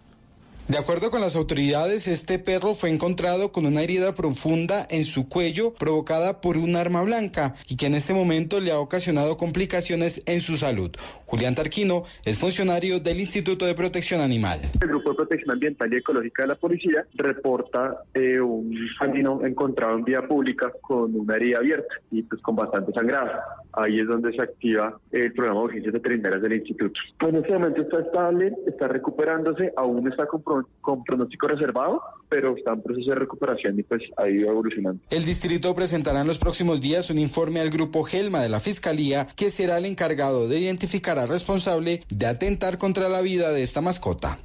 De 0.67 0.77
acuerdo 0.77 1.11
con 1.11 1.21
las 1.21 1.37
autoridades, 1.37 2.09
este 2.09 2.39
perro 2.39 2.73
fue 2.73 2.89
encontrado 2.89 3.53
con 3.53 3.65
una 3.65 3.81
herida 3.83 4.13
profunda 4.13 4.85
en 4.89 5.05
su 5.05 5.29
cuello 5.29 5.73
provocada 5.73 6.41
por 6.41 6.57
un 6.57 6.75
arma 6.75 7.01
blanca 7.03 7.55
y 7.69 7.77
que 7.77 7.85
en 7.85 7.95
este 7.95 8.13
momento 8.13 8.59
le 8.59 8.73
ha 8.73 8.79
ocasionado 8.79 9.37
complicaciones 9.37 10.21
en 10.25 10.41
su 10.41 10.57
salud. 10.57 10.91
Julián 11.25 11.55
Tarquino 11.55 12.03
es 12.25 12.37
funcionario 12.37 12.99
del 12.99 13.21
Instituto 13.21 13.65
de 13.65 13.75
Protección 13.75 14.19
Animal. 14.19 14.59
El 14.81 14.89
Grupo 14.89 15.11
de 15.11 15.15
Protección 15.15 15.51
Ambiental 15.51 15.93
y 15.93 15.97
Ecológica 15.99 16.43
de 16.43 16.49
la 16.49 16.55
Policía 16.55 17.05
reporta 17.13 18.03
eh, 18.13 18.41
un 18.41 18.77
canino 18.99 19.45
encontrado 19.45 19.97
en 19.97 20.03
vía 20.03 20.27
pública 20.27 20.69
con 20.81 21.15
una 21.15 21.37
herida 21.37 21.59
abierta 21.59 21.95
y 22.11 22.23
pues 22.23 22.41
con 22.41 22.57
bastante 22.57 22.91
sangrado. 22.91 23.31
Ahí 23.79 23.99
es 23.99 24.07
donde 24.07 24.33
se 24.33 24.41
activa 24.41 24.99
el 25.11 25.31
programa 25.33 25.59
de 25.59 25.65
urgencias 25.65 25.93
veterinarias 25.93 26.41
del 26.41 26.53
instituto. 26.53 26.99
Pues 27.19 27.31
en 27.33 27.39
este 27.41 27.53
momento 27.53 27.81
está 27.83 27.99
estable, 27.99 28.53
está 28.65 28.87
recuperándose, 28.87 29.71
aún 29.77 30.07
está 30.11 30.25
con, 30.25 30.41
pro- 30.41 30.67
con 30.81 31.03
pronóstico 31.03 31.47
reservado, 31.47 32.01
pero 32.27 32.57
está 32.57 32.73
en 32.73 32.81
proceso 32.81 33.11
de 33.11 33.15
recuperación 33.17 33.79
y 33.79 33.83
pues 33.83 34.01
ha 34.17 34.27
ido 34.27 34.49
evolucionando. 34.49 34.99
El 35.11 35.23
distrito 35.25 35.75
presentará 35.75 36.21
en 36.21 36.27
los 36.27 36.39
próximos 36.39 36.81
días 36.81 37.11
un 37.11 37.19
informe 37.19 37.59
al 37.59 37.69
grupo 37.69 38.03
Gelma 38.03 38.41
de 38.41 38.49
la 38.49 38.59
Fiscalía, 38.59 39.27
que 39.35 39.51
será 39.51 39.77
el 39.77 39.85
encargado 39.85 40.47
de 40.47 40.59
identificar 40.59 41.19
al 41.19 41.29
responsable 41.29 42.01
de 42.09 42.25
atentar 42.25 42.79
contra 42.79 43.07
la 43.09 43.21
vida 43.21 43.51
de 43.51 43.61
esta 43.61 43.81
mascota. 43.81 44.39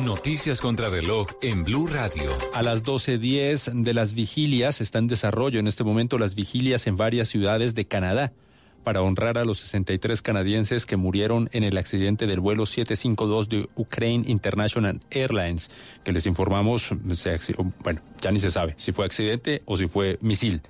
Noticias 0.00 0.62
contra 0.62 0.88
reloj 0.88 1.28
en 1.42 1.64
Blue 1.64 1.86
Radio. 1.86 2.30
A 2.54 2.62
las 2.62 2.82
12.10 2.82 3.82
de 3.82 3.92
las 3.92 4.14
vigilias 4.14 4.80
está 4.80 4.98
en 4.98 5.06
desarrollo 5.06 5.60
en 5.60 5.66
este 5.66 5.84
momento 5.84 6.18
las 6.18 6.34
vigilias 6.34 6.86
en 6.86 6.96
varias 6.96 7.28
ciudades 7.28 7.74
de 7.74 7.84
Canadá 7.84 8.32
para 8.84 9.02
honrar 9.02 9.36
a 9.36 9.44
los 9.44 9.58
63 9.60 10.22
canadienses 10.22 10.86
que 10.86 10.96
murieron 10.96 11.50
en 11.52 11.62
el 11.62 11.76
accidente 11.76 12.26
del 12.26 12.40
vuelo 12.40 12.64
752 12.64 13.48
de 13.50 13.68
Ukraine 13.76 14.24
International 14.26 14.98
Airlines, 15.10 15.70
que 16.04 16.12
les 16.12 16.26
informamos, 16.26 16.90
bueno, 17.84 18.00
ya 18.20 18.30
ni 18.30 18.40
se 18.40 18.50
sabe 18.50 18.74
si 18.78 18.92
fue 18.92 19.04
accidente 19.04 19.62
o 19.66 19.76
si 19.76 19.88
fue 19.88 20.18
misil. 20.22 20.62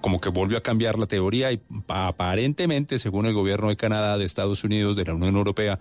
Como 0.00 0.20
que 0.20 0.28
volvió 0.28 0.58
a 0.58 0.62
cambiar 0.62 0.98
la 0.98 1.06
teoría 1.06 1.52
y 1.52 1.58
pa- 1.58 2.08
aparentemente, 2.08 2.98
según 2.98 3.26
el 3.26 3.34
gobierno 3.34 3.68
de 3.68 3.76
Canadá, 3.76 4.18
de 4.18 4.24
Estados 4.24 4.64
Unidos, 4.64 4.96
de 4.96 5.04
la 5.04 5.14
Unión 5.14 5.36
Europea, 5.36 5.78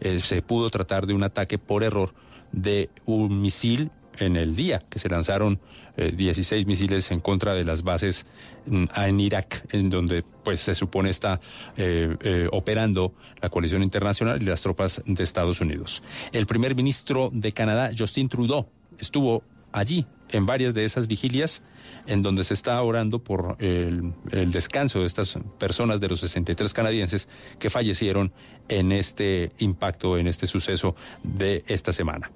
eh, 0.00 0.20
se 0.20 0.42
pudo 0.42 0.70
tratar 0.70 1.06
de 1.06 1.14
un 1.14 1.22
ataque 1.24 1.58
por 1.58 1.82
error 1.82 2.14
de 2.52 2.88
un 3.04 3.40
misil 3.40 3.90
en 4.18 4.36
el 4.36 4.56
día 4.56 4.80
que 4.90 4.98
se 4.98 5.08
lanzaron 5.08 5.60
eh, 5.96 6.12
16 6.16 6.66
misiles 6.66 7.10
en 7.12 7.20
contra 7.20 7.54
de 7.54 7.64
las 7.64 7.82
bases 7.84 8.26
mm, 8.66 8.84
en 8.96 9.20
Irak, 9.20 9.64
en 9.72 9.90
donde 9.90 10.24
pues 10.44 10.60
se 10.60 10.74
supone 10.74 11.10
está 11.10 11.40
eh, 11.76 12.16
eh, 12.22 12.48
operando 12.50 13.14
la 13.40 13.48
coalición 13.48 13.82
internacional 13.82 14.42
y 14.42 14.46
las 14.46 14.62
tropas 14.62 15.02
de 15.06 15.22
Estados 15.22 15.60
Unidos. 15.60 16.02
El 16.32 16.46
primer 16.46 16.74
ministro 16.74 17.30
de 17.32 17.52
Canadá, 17.52 17.90
Justin 17.96 18.28
Trudeau, 18.28 18.68
estuvo 18.98 19.42
allí 19.72 20.04
en 20.30 20.46
varias 20.46 20.74
de 20.74 20.84
esas 20.84 21.06
vigilias 21.06 21.62
en 22.06 22.22
donde 22.22 22.44
se 22.44 22.54
está 22.54 22.80
orando 22.82 23.18
por 23.18 23.56
el, 23.60 24.12
descanso 24.50 25.00
de 25.00 25.06
estas 25.06 25.38
personas 25.58 26.00
de 26.00 26.08
los 26.08 26.20
63 26.20 26.72
canadienses 26.72 27.28
que 27.58 27.70
fallecieron 27.70 28.32
en 28.68 28.92
este 28.92 29.52
impacto, 29.58 30.16
en 30.18 30.26
este 30.26 30.46
suceso 30.46 30.96
de 31.22 31.64
esta 31.66 31.92
semana. 31.92 32.30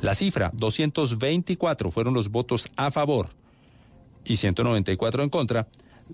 La 0.00 0.14
cifra, 0.14 0.50
224 0.52 1.90
fueron 1.90 2.14
los 2.14 2.30
votos 2.30 2.68
a 2.76 2.90
favor 2.90 3.28
y 4.24 4.36
194 4.36 5.22
en 5.22 5.30
contra 5.30 5.66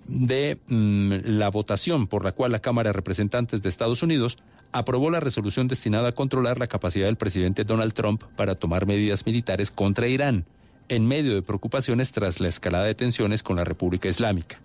de 0.06 0.58
mm, 0.68 1.12
la 1.24 1.48
votación 1.48 2.06
por 2.06 2.24
la 2.24 2.32
cual 2.32 2.52
la 2.52 2.60
Cámara 2.60 2.90
de 2.90 2.94
Representantes 2.94 3.62
de 3.62 3.68
Estados 3.68 4.02
Unidos 4.02 4.36
aprobó 4.72 5.10
la 5.10 5.20
resolución 5.20 5.68
destinada 5.68 6.10
a 6.10 6.12
controlar 6.12 6.58
la 6.58 6.66
capacidad 6.66 7.06
del 7.06 7.16
presidente 7.16 7.64
Donald 7.64 7.92
Trump 7.92 8.22
para 8.36 8.54
tomar 8.54 8.86
medidas 8.86 9.26
militares 9.26 9.70
contra 9.70 10.06
Irán, 10.06 10.44
en 10.90 11.06
medio 11.06 11.36
de 11.36 11.42
preocupaciones 11.42 12.10
tras 12.10 12.40
la 12.40 12.48
escalada 12.48 12.84
de 12.84 12.96
tensiones 12.96 13.44
con 13.44 13.56
la 13.56 13.64
República 13.64 14.08
Islámica. 14.08 14.58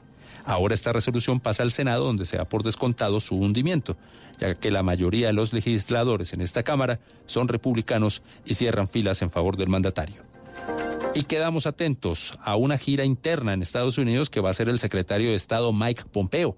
Ahora 0.44 0.74
esta 0.74 0.92
resolución 0.92 1.40
pasa 1.40 1.62
al 1.62 1.72
Senado 1.72 2.06
donde 2.06 2.26
se 2.26 2.38
da 2.38 2.46
por 2.46 2.64
descontado 2.64 3.20
su 3.20 3.36
hundimiento, 3.36 3.96
ya 4.40 4.56
que 4.56 4.72
la 4.72 4.82
mayoría 4.82 5.28
de 5.28 5.34
los 5.34 5.54
legisladores 5.54 6.34
en 6.34 6.42
esta 6.42 6.64
Cámara 6.64 7.00
son 7.28 7.48
republicanos 7.48 8.24
y 8.44 8.56
cierran 8.56 8.88
filas 8.88 9.22
en 9.22 9.30
favor 9.30 9.56
del 9.56 9.70
mandatario. 9.70 10.24
Y 11.14 11.26
quedamos 11.26 11.68
atentos 11.68 12.34
a 12.42 12.56
una 12.56 12.80
gira 12.80 13.06
interna 13.06 13.54
en 13.54 13.62
Estados 13.62 14.00
Unidos 14.00 14.32
que 14.32 14.42
va 14.42 14.50
a 14.50 14.52
hacer 14.52 14.68
el 14.68 14.80
secretario 14.80 15.30
de 15.30 15.36
Estado 15.36 15.72
Mike 15.74 16.06
Pompeo, 16.12 16.58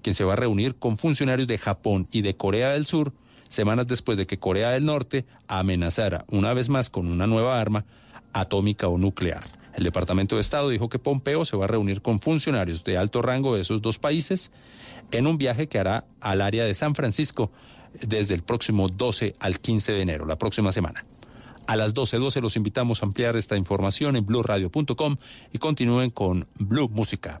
quien 0.00 0.14
se 0.14 0.24
va 0.24 0.34
a 0.34 0.36
reunir 0.36 0.76
con 0.76 0.96
funcionarios 0.96 1.48
de 1.48 1.58
Japón 1.58 2.06
y 2.12 2.22
de 2.22 2.36
Corea 2.36 2.70
del 2.70 2.86
Sur 2.86 3.12
semanas 3.48 3.86
después 3.86 4.18
de 4.18 4.26
que 4.26 4.38
Corea 4.38 4.70
del 4.70 4.84
Norte 4.84 5.24
amenazara 5.46 6.24
una 6.28 6.52
vez 6.52 6.68
más 6.68 6.90
con 6.90 7.08
una 7.08 7.26
nueva 7.26 7.60
arma 7.60 7.84
atómica 8.32 8.88
o 8.88 8.98
nuclear. 8.98 9.44
El 9.74 9.84
Departamento 9.84 10.34
de 10.34 10.40
Estado 10.40 10.68
dijo 10.70 10.88
que 10.88 10.98
Pompeo 10.98 11.44
se 11.44 11.56
va 11.56 11.66
a 11.66 11.68
reunir 11.68 12.02
con 12.02 12.20
funcionarios 12.20 12.82
de 12.84 12.98
alto 12.98 13.22
rango 13.22 13.54
de 13.54 13.60
esos 13.60 13.80
dos 13.80 13.98
países 13.98 14.50
en 15.12 15.26
un 15.26 15.38
viaje 15.38 15.68
que 15.68 15.78
hará 15.78 16.04
al 16.20 16.40
área 16.40 16.64
de 16.64 16.74
San 16.74 16.94
Francisco 16.94 17.52
desde 18.02 18.34
el 18.34 18.42
próximo 18.42 18.88
12 18.88 19.34
al 19.38 19.60
15 19.60 19.92
de 19.92 20.02
enero, 20.02 20.26
la 20.26 20.36
próxima 20.36 20.72
semana. 20.72 21.04
A 21.66 21.76
las 21.76 21.94
12.12 21.94 22.40
los 22.40 22.56
invitamos 22.56 23.02
a 23.02 23.06
ampliar 23.06 23.36
esta 23.36 23.56
información 23.56 24.16
en 24.16 24.24
blueradio.com 24.24 25.16
y 25.52 25.58
continúen 25.58 26.10
con 26.10 26.48
Blue 26.58 26.88
Música. 26.88 27.40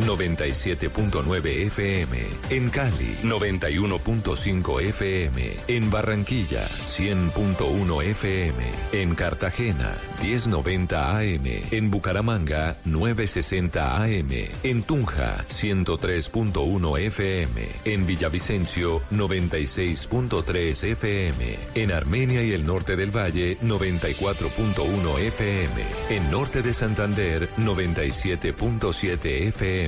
97.9 0.00 1.66
FM. 1.66 2.18
En 2.50 2.70
Cali, 2.70 3.16
91.5 3.22 4.80
FM. 4.80 5.56
En 5.66 5.90
Barranquilla, 5.90 6.66
100.1 6.68 8.02
FM. 8.02 8.64
En 8.92 9.14
Cartagena, 9.14 9.96
1090 10.22 11.18
AM. 11.18 11.46
En 11.70 11.90
Bucaramanga, 11.90 12.76
960 12.84 14.02
AM. 14.02 14.30
En 14.62 14.82
Tunja, 14.82 15.44
103.1 15.48 16.98
FM. 16.98 17.68
En 17.84 18.06
Villavicencio, 18.06 19.02
96.3 19.10 20.84
FM. 20.84 21.58
En 21.74 21.92
Armenia 21.92 22.42
y 22.42 22.52
el 22.52 22.64
norte 22.66 22.96
del 22.96 23.10
Valle, 23.10 23.58
94.1 23.60 25.18
FM. 25.18 25.82
En 26.10 26.30
norte 26.30 26.62
de 26.62 26.72
Santander, 26.72 27.48
97.7 27.56 29.48
FM. 29.48 29.87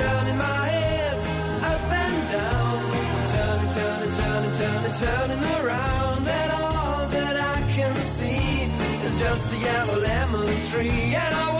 Turning 0.00 0.38
my 0.38 0.62
head 0.74 1.18
up 1.72 1.92
and 2.04 2.18
down, 2.34 2.80
turning, 3.32 3.70
turning, 3.76 4.12
turning, 4.18 4.54
turning, 4.60 4.94
turning 5.04 5.42
around, 5.58 6.26
and 6.26 6.52
all 6.52 7.06
that 7.16 7.36
I 7.54 7.72
can 7.72 7.94
see 7.94 8.62
is 9.04 9.14
just 9.20 9.52
a 9.52 9.58
yellow 9.58 9.98
lemon 10.00 10.62
tree. 10.70 11.14
And 11.24 11.34
I 11.34 11.59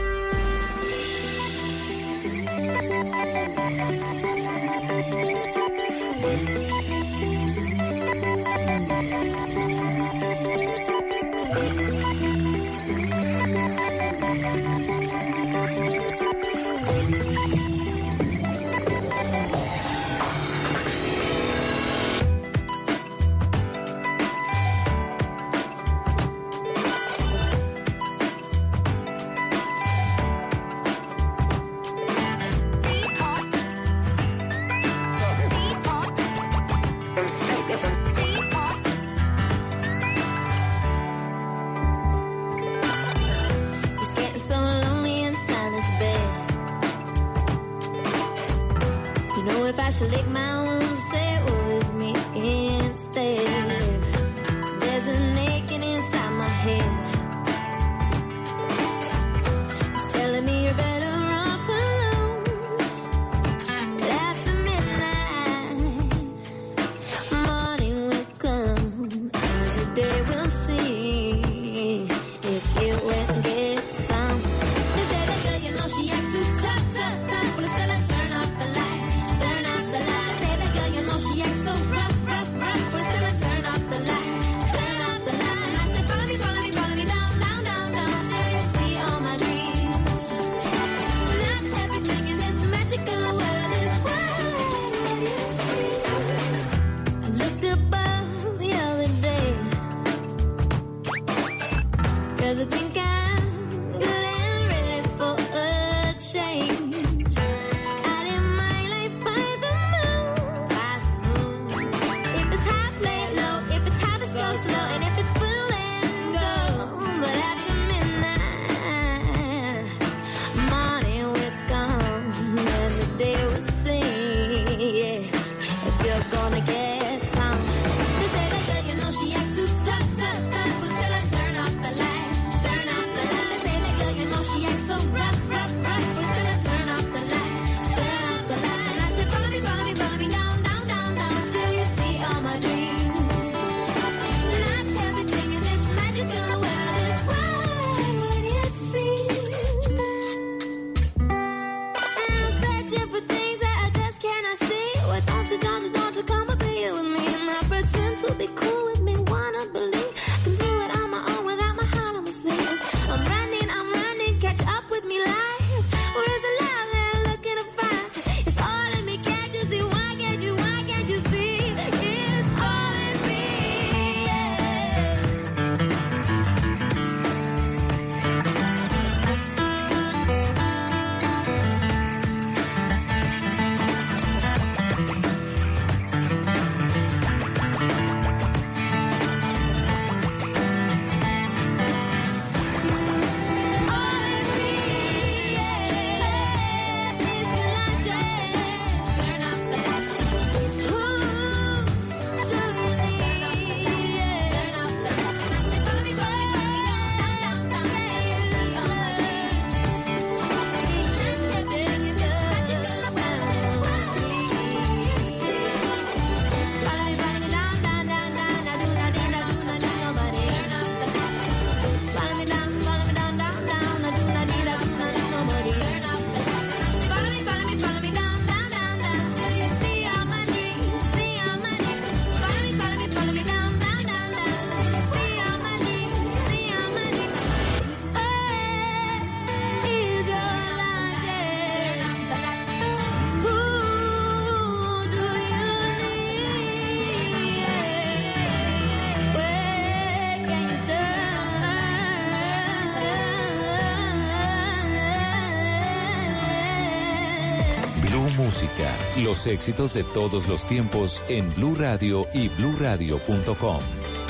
Los 259.31 259.47
éxitos 259.47 259.93
de 259.93 260.03
todos 260.03 260.45
los 260.49 260.65
tiempos 260.65 261.21
en 261.29 261.49
Blue 261.55 261.73
Radio 261.79 262.27
y 262.33 262.49
bluradio.com. 262.49 263.79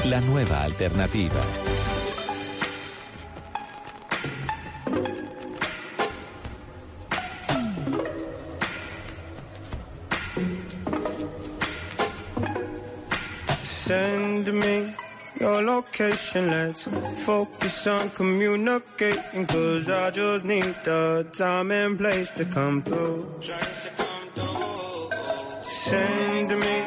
La 0.06 0.22
nueva 0.22 0.62
alternativa. 0.62 1.42
Send 13.64 14.54
me 14.54 14.96
your 15.40 15.64
location, 15.64 16.52
let's 16.52 16.88
focus 17.26 17.88
on 17.88 18.12
communicating. 18.12 19.48
Cause 19.48 19.90
I 19.90 20.12
just 20.12 20.46
need 20.46 20.76
the 20.84 21.26
time 21.34 21.72
and 21.72 21.98
place 21.98 22.30
to 22.36 22.46
come 22.46 22.84
through. 22.84 23.26
Send 25.92 26.58
me 26.58 26.78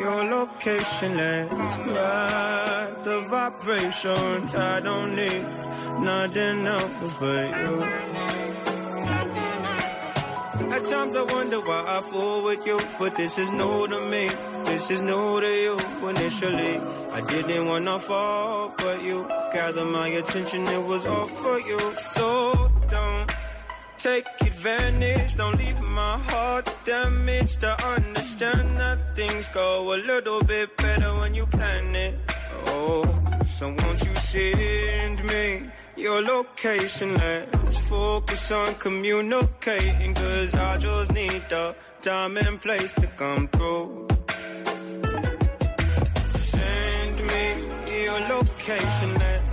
your 0.00 0.24
location, 0.24 1.16
let's 1.16 1.76
ride 1.76 3.04
the 3.04 3.20
vibrations. 3.30 4.52
I 4.52 4.80
don't 4.80 5.14
need 5.14 5.44
nothing 6.00 6.66
else 6.66 7.14
but 7.20 7.50
you. 7.62 7.82
At 10.74 10.84
times 10.86 11.14
I 11.14 11.22
wonder 11.22 11.60
why 11.60 11.84
I 11.86 12.00
fool 12.00 12.42
with 12.42 12.66
you, 12.66 12.80
but 12.98 13.14
this 13.14 13.38
is 13.38 13.52
new 13.52 13.86
to 13.86 14.00
me. 14.00 14.28
This 14.64 14.90
is 14.90 15.02
new 15.02 15.40
to 15.40 15.52
you. 15.64 15.78
Initially, 16.08 16.80
I 17.12 17.20
didn't 17.20 17.64
wanna 17.64 18.00
fall, 18.00 18.74
but 18.76 19.00
you 19.04 19.24
gathered 19.52 19.84
my 19.84 20.08
attention. 20.08 20.66
It 20.66 20.84
was 20.84 21.06
all 21.06 21.28
for 21.28 21.60
you. 21.60 21.80
So 22.14 22.68
don't 22.88 23.37
take 23.98 24.26
advantage. 24.40 25.36
Don't 25.36 25.58
leave 25.58 25.80
my 25.80 26.18
heart 26.30 26.72
damaged. 26.84 27.60
To 27.60 27.86
understand 27.86 28.78
that 28.78 29.16
things 29.16 29.48
go 29.48 29.94
a 29.94 29.96
little 29.96 30.42
bit 30.44 30.76
better 30.76 31.10
when 31.18 31.34
you 31.34 31.46
plan 31.46 31.94
it. 31.96 32.14
Oh, 32.66 33.04
so 33.46 33.74
won't 33.78 34.04
you 34.04 34.14
send 34.16 35.24
me 35.24 35.68
your 35.96 36.22
location? 36.22 37.14
Let's 37.14 37.78
focus 37.78 38.52
on 38.52 38.74
communicating. 38.76 40.14
Cause 40.14 40.54
I 40.54 40.78
just 40.78 41.12
need 41.12 41.42
the 41.48 41.74
time 42.00 42.36
and 42.36 42.60
place 42.60 42.92
to 42.92 43.06
come 43.08 43.48
through. 43.48 44.08
Send 46.34 47.16
me 47.26 47.44
your 48.04 48.20
location. 48.28 49.14
Let's 49.14 49.47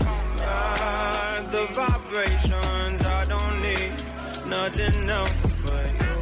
nothing 4.65 5.09
else 5.09 5.31
but 5.63 5.85
you. 5.99 6.13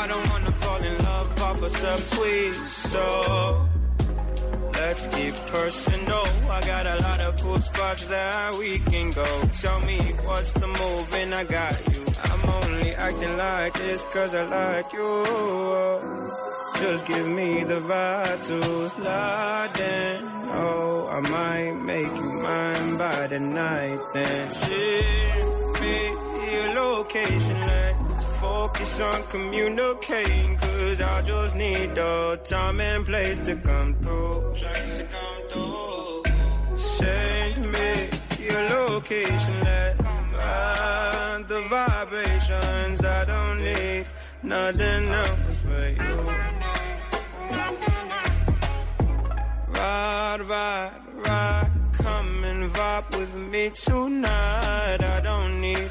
I 0.00 0.06
don't 0.08 0.28
wanna 0.30 0.52
fall 0.52 0.82
in 0.82 0.96
love 1.04 1.42
off 1.42 1.62
a 1.62 1.70
subtweet, 1.82 2.54
so 2.90 3.68
let's 4.72 5.06
keep 5.08 5.34
personal. 5.56 6.26
I 6.56 6.60
got 6.72 6.86
a 6.86 6.96
lot 7.02 7.20
of 7.20 7.40
cool 7.42 7.60
spots 7.60 8.06
that 8.08 8.54
we 8.54 8.78
can 8.78 9.10
go. 9.10 9.28
Tell 9.60 9.80
me 9.80 9.98
what's 10.26 10.52
the 10.52 10.68
move, 10.68 11.14
and 11.14 11.34
I 11.34 11.44
got 11.44 11.76
you. 11.92 12.02
I'm 12.30 12.42
only 12.58 12.94
acting 12.94 13.36
like 13.36 13.74
this 13.74 14.02
cause 14.14 14.32
I 14.34 14.44
like 14.44 14.90
you. 14.92 15.12
Just 16.80 17.06
give 17.06 17.26
me 17.26 17.64
the 17.64 17.80
vibe 17.90 18.40
to 18.48 18.88
slide 18.96 19.80
in. 19.80 20.18
Oh, 20.62 21.08
I 21.16 21.20
might 21.20 21.74
make 21.92 22.14
you 22.22 22.30
mine 22.48 22.96
by 22.96 23.26
the 23.26 23.40
night. 23.40 24.00
Then 24.14 24.50
send 24.50 25.80
me 25.80 26.23
location. 26.74 27.60
Let's 27.60 28.24
focus 28.40 29.00
on 29.00 29.22
communicating. 29.28 30.56
Cause 30.56 31.00
I 31.00 31.22
just 31.22 31.54
need 31.54 31.94
the 31.94 32.40
time 32.44 32.80
and 32.80 33.06
place 33.06 33.38
to 33.40 33.56
come 33.56 33.94
through. 34.00 34.54
Send 36.76 37.72
me 37.72 38.08
your 38.40 38.62
location. 38.70 39.54
Let's 39.64 40.02
ride 40.36 41.44
the 41.48 41.62
vibrations. 41.70 43.04
I 43.04 43.24
don't 43.24 43.58
need 43.64 44.06
nothing 44.42 45.08
else 45.08 45.58
but 45.66 45.90
you. 45.96 46.16
Ride, 49.68 50.42
ride, 50.42 50.92
ride. 51.26 51.70
Come 51.92 52.44
and 52.44 52.70
vibe 52.70 53.18
with 53.18 53.34
me 53.34 53.70
tonight. 53.70 55.02
I 55.02 55.20
don't 55.20 55.60
need 55.60 55.90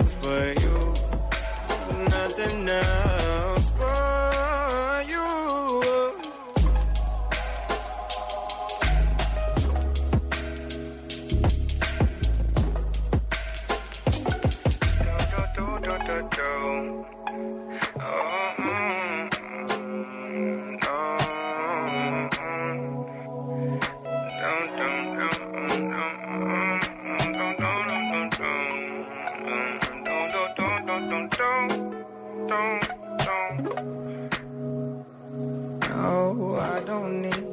No, 35.91 36.55
I 36.57 36.79
don't 36.79 37.21
need 37.21 37.45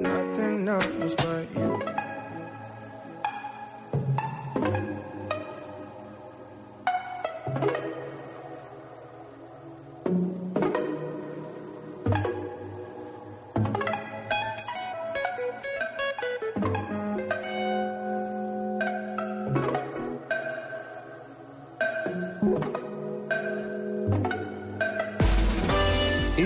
nothing 0.00 0.68
else 0.68 1.14
but 1.16 1.46
you. 1.56 1.79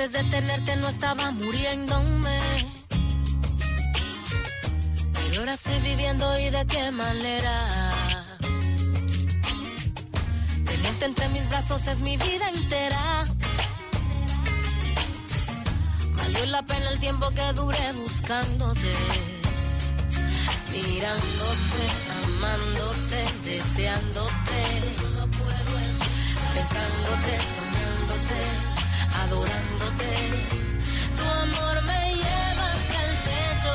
Antes 0.00 0.12
de 0.12 0.30
tenerte 0.30 0.76
no 0.76 0.88
estaba 0.88 1.32
muriéndome. 1.32 2.38
Pero 5.12 5.40
ahora 5.40 5.54
estoy 5.54 5.80
viviendo 5.80 6.38
y 6.38 6.50
de 6.50 6.64
qué 6.66 6.92
manera. 6.92 7.90
Tenerte 10.66 11.04
entre 11.04 11.28
mis 11.30 11.48
brazos 11.48 11.84
es 11.88 11.98
mi 11.98 12.16
vida 12.16 12.48
entera. 12.48 13.24
Valió 16.16 16.46
la 16.46 16.62
pena 16.62 16.90
el 16.90 17.00
tiempo 17.00 17.30
que 17.30 17.52
duré 17.54 17.92
buscándote. 17.94 18.94
Mirándote, 20.74 21.82
amándote, 22.22 23.24
deseándote. 23.46 24.48
Soñándote, 26.68 27.67
adorándote. 29.28 30.10
Tu 31.16 31.24
amor 31.42 31.82
me 31.82 32.14
lleva 32.14 32.66
hasta 32.74 32.98
el 33.08 33.14
techo 33.28 33.74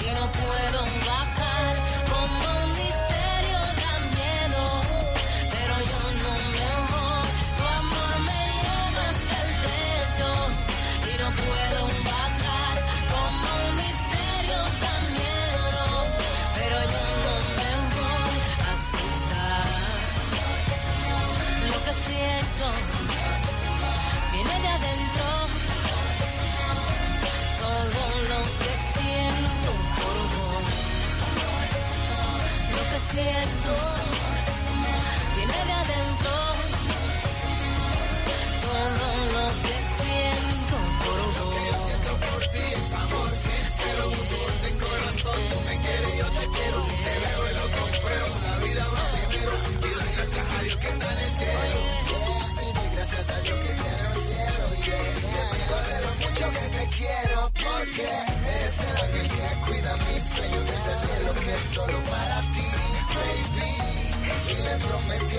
y 0.00 0.14
no 0.14 0.24
puedo 0.32 0.80
bajar 1.06 1.43
Lo 33.14 33.20
que 33.20 33.26
siento 33.30 33.74
viene 35.36 35.58
de 35.66 35.72
adentro. 35.72 36.34
Todo 38.64 39.08
lo 39.34 39.46
que 39.62 39.76
siento 39.94 40.76
por 40.98 41.20
vos. 41.38 41.62
me 45.64 45.74
quieres, 45.78 46.12
yo 46.18 46.26
te 46.26 46.44
quiero. 46.54 46.78
Te 47.04 47.14
veo 47.22 47.42
y 47.50 47.54
lo 47.54 47.66
compruebo. 47.78 48.30
La 48.42 48.54
vida 48.66 48.84
va 48.88 49.02
primero. 49.14 49.54
Y 49.70 49.88
doy 49.94 50.08
gracias 50.16 50.46
a 50.50 50.62
Dios 50.62 50.76
que 50.76 50.88
está 50.88 51.06
en 51.12 51.18
el 51.18 51.30
cielo. 51.38 51.78
Y 52.62 52.96
gracias 52.96 53.26
a 53.30 53.40
Dios 53.42 53.58
que 53.60 53.72
tiene 53.78 54.00
el 54.10 54.14
cielo. 54.26 54.64
Yeah. 54.84 55.14
Te 55.22 55.54
digo 55.54 55.78
de 55.88 55.96
lo 56.02 56.10
mucho 56.18 56.46
que 56.50 56.66
te 56.76 56.84
quiero. 56.96 57.38
Porque 57.62 58.08
eres 58.54 58.76
el 58.80 58.96
ángel 59.04 59.28
que 59.28 59.46
cuida 59.66 59.92
mis 59.98 60.22
sueños 60.34 60.64
de 60.66 60.74
ese 60.74 60.94
cielo 61.06 61.30
que 61.34 61.52
es 61.54 61.64
solo 61.74 61.98
para 62.10 62.40
ti. 62.40 62.53
Y 64.46 64.54
le 64.62 64.76
prometí 64.78 65.38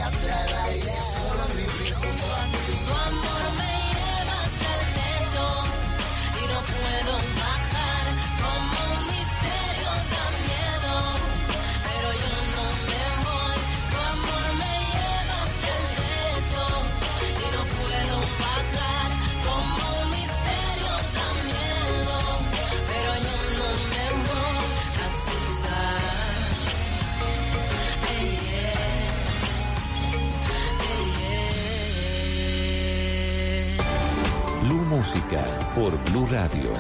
Por 35.74 35.92
Blue 36.10 36.26
Radio. 36.28 36.72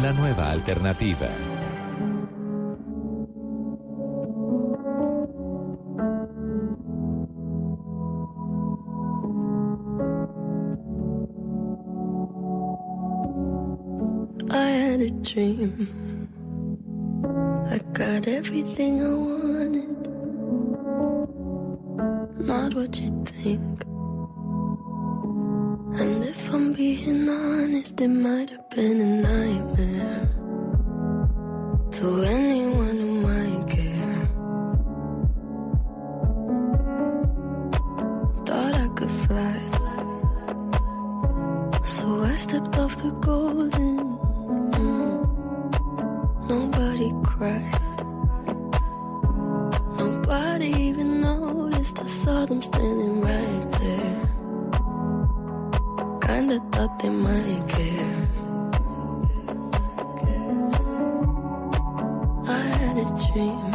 La 0.00 0.12
nueva 0.12 0.50
alternativa. 0.50 1.28
I 14.50 14.68
had 14.68 15.00
a 15.00 15.10
dream. 15.10 16.28
I 17.70 17.78
got 17.92 18.28
everything 18.28 19.00
I 19.02 19.14
wanted. 19.14 19.96
Not 22.46 22.74
what 22.74 23.00
you 23.00 23.24
think. 23.24 23.91
Honest, 27.82 28.00
it 28.00 28.08
might 28.08 28.50
have 28.50 28.70
been 28.70 29.00
a 29.00 29.06
nightmare. 29.28 30.28
To 31.92 32.22
anyone 32.22 32.96
who 32.96 33.10
might 33.28 33.68
care. 33.68 34.28
Thought 38.46 38.74
I 38.74 38.88
could 38.96 39.10
fly. 39.10 39.58
So 41.84 42.22
I 42.22 42.34
stepped 42.36 42.78
off 42.78 42.96
the 43.02 43.10
golden. 43.20 43.98
mm. 44.78 45.18
Nobody 46.48 47.10
cried. 47.24 47.80
Nobody 49.98 50.68
even 50.88 51.20
noticed. 51.20 51.98
I 52.00 52.06
saw 52.06 52.46
them 52.46 52.62
standing 52.62 53.20
right 53.22 53.51
Kinda 56.52 56.76
thought 56.76 56.98
they 56.98 57.08
might 57.08 57.66
care. 57.66 58.28
I 62.46 62.64
had 62.76 62.96
a 62.98 63.08
dream. 63.24 63.70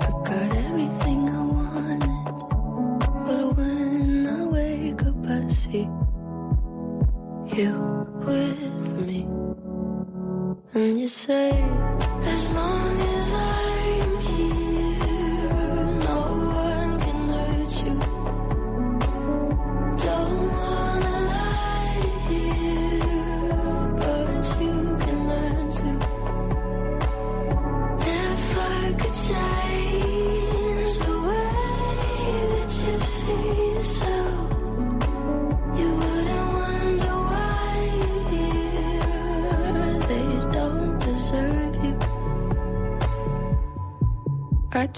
I 0.00 0.10
got 0.28 0.50
everything 0.66 1.20
I 1.28 1.42
wanted. 1.58 2.04
But 3.26 3.40
when 3.58 4.26
I 4.26 4.42
wake 4.46 5.02
up, 5.02 5.20
I 5.28 5.48
see 5.52 5.86
you 7.56 7.72
with 8.26 8.86
me. 9.06 9.20
And 10.72 10.98
you 10.98 11.08
say, 11.08 11.50
as 12.22 12.52
long 12.52 13.00
as 13.00 13.32
I'm 13.34 14.19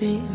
had 0.00 0.27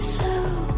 so 0.00 0.77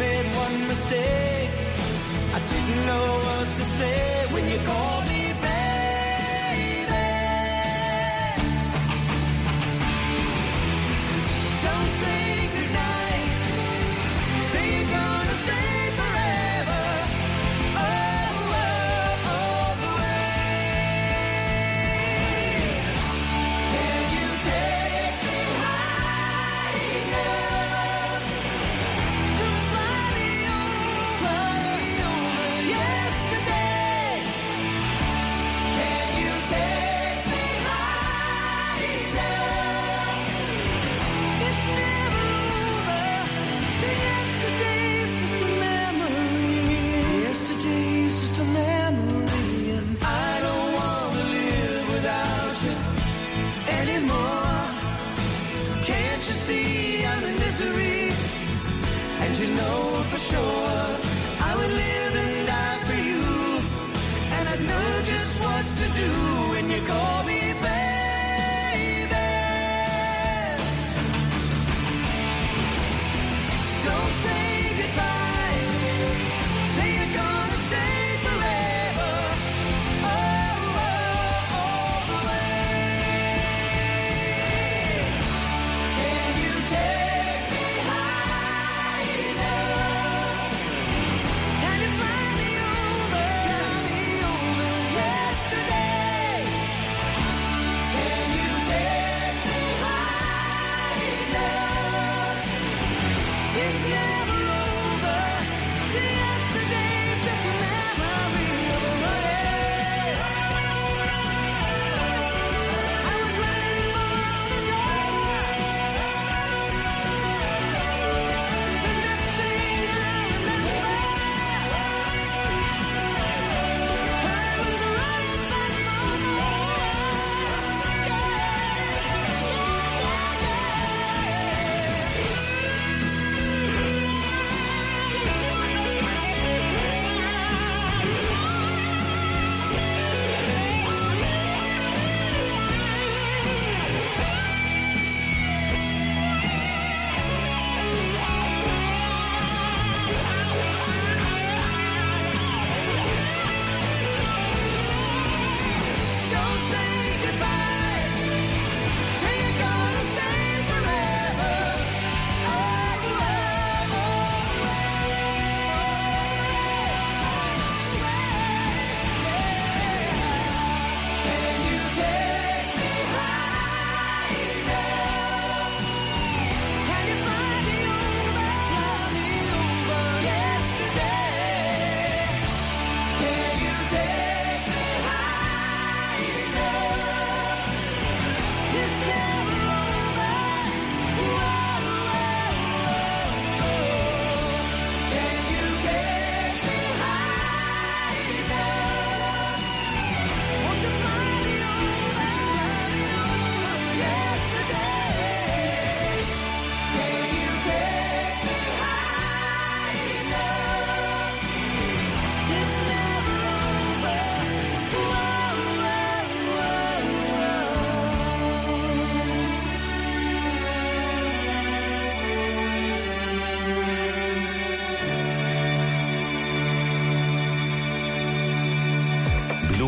made 0.00 0.26
one 0.44 0.68
mistake. 0.68 1.50
I 2.36 2.38
didn't 2.52 2.86
know 2.86 3.06
what 3.26 3.46
to 3.58 3.64
say. 3.78 4.19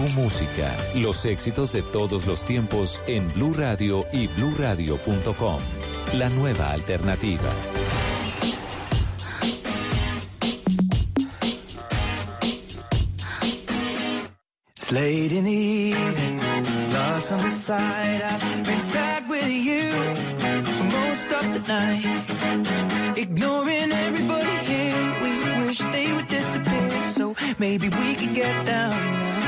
Música, 0.08 0.76
los 0.94 1.24
éxitos 1.24 1.72
de 1.72 1.82
todos 1.82 2.26
los 2.26 2.44
tiempos 2.44 3.00
en 3.06 3.32
Blue 3.34 3.54
Radio 3.54 4.04
y 4.12 4.26
BlueRadio.com. 4.26 5.60
La 6.14 6.28
nueva 6.30 6.72
alternativa. 6.72 7.50
It's 14.76 14.90
late 14.90 15.32
in 15.32 15.44
the 15.44 15.50
evening, 15.50 16.40
lost 16.92 17.32
on 17.32 17.40
the 17.40 17.50
side. 17.50 18.22
I've 18.22 18.66
been 18.66 18.80
sad 18.80 19.28
with 19.28 19.48
you 19.48 19.90
for 20.64 20.84
most 20.84 21.32
of 21.32 21.54
the 21.54 21.62
night. 21.68 23.16
Ignoring 23.16 23.92
everybody 23.92 24.56
here, 24.66 25.14
we 25.22 25.64
wish 25.64 25.78
they 25.78 26.12
would 26.12 26.26
disappear. 26.26 26.90
So 27.14 27.36
maybe 27.58 27.88
we 27.88 28.14
could 28.16 28.34
get 28.34 28.66
down 28.66 28.90
now. 28.90 29.41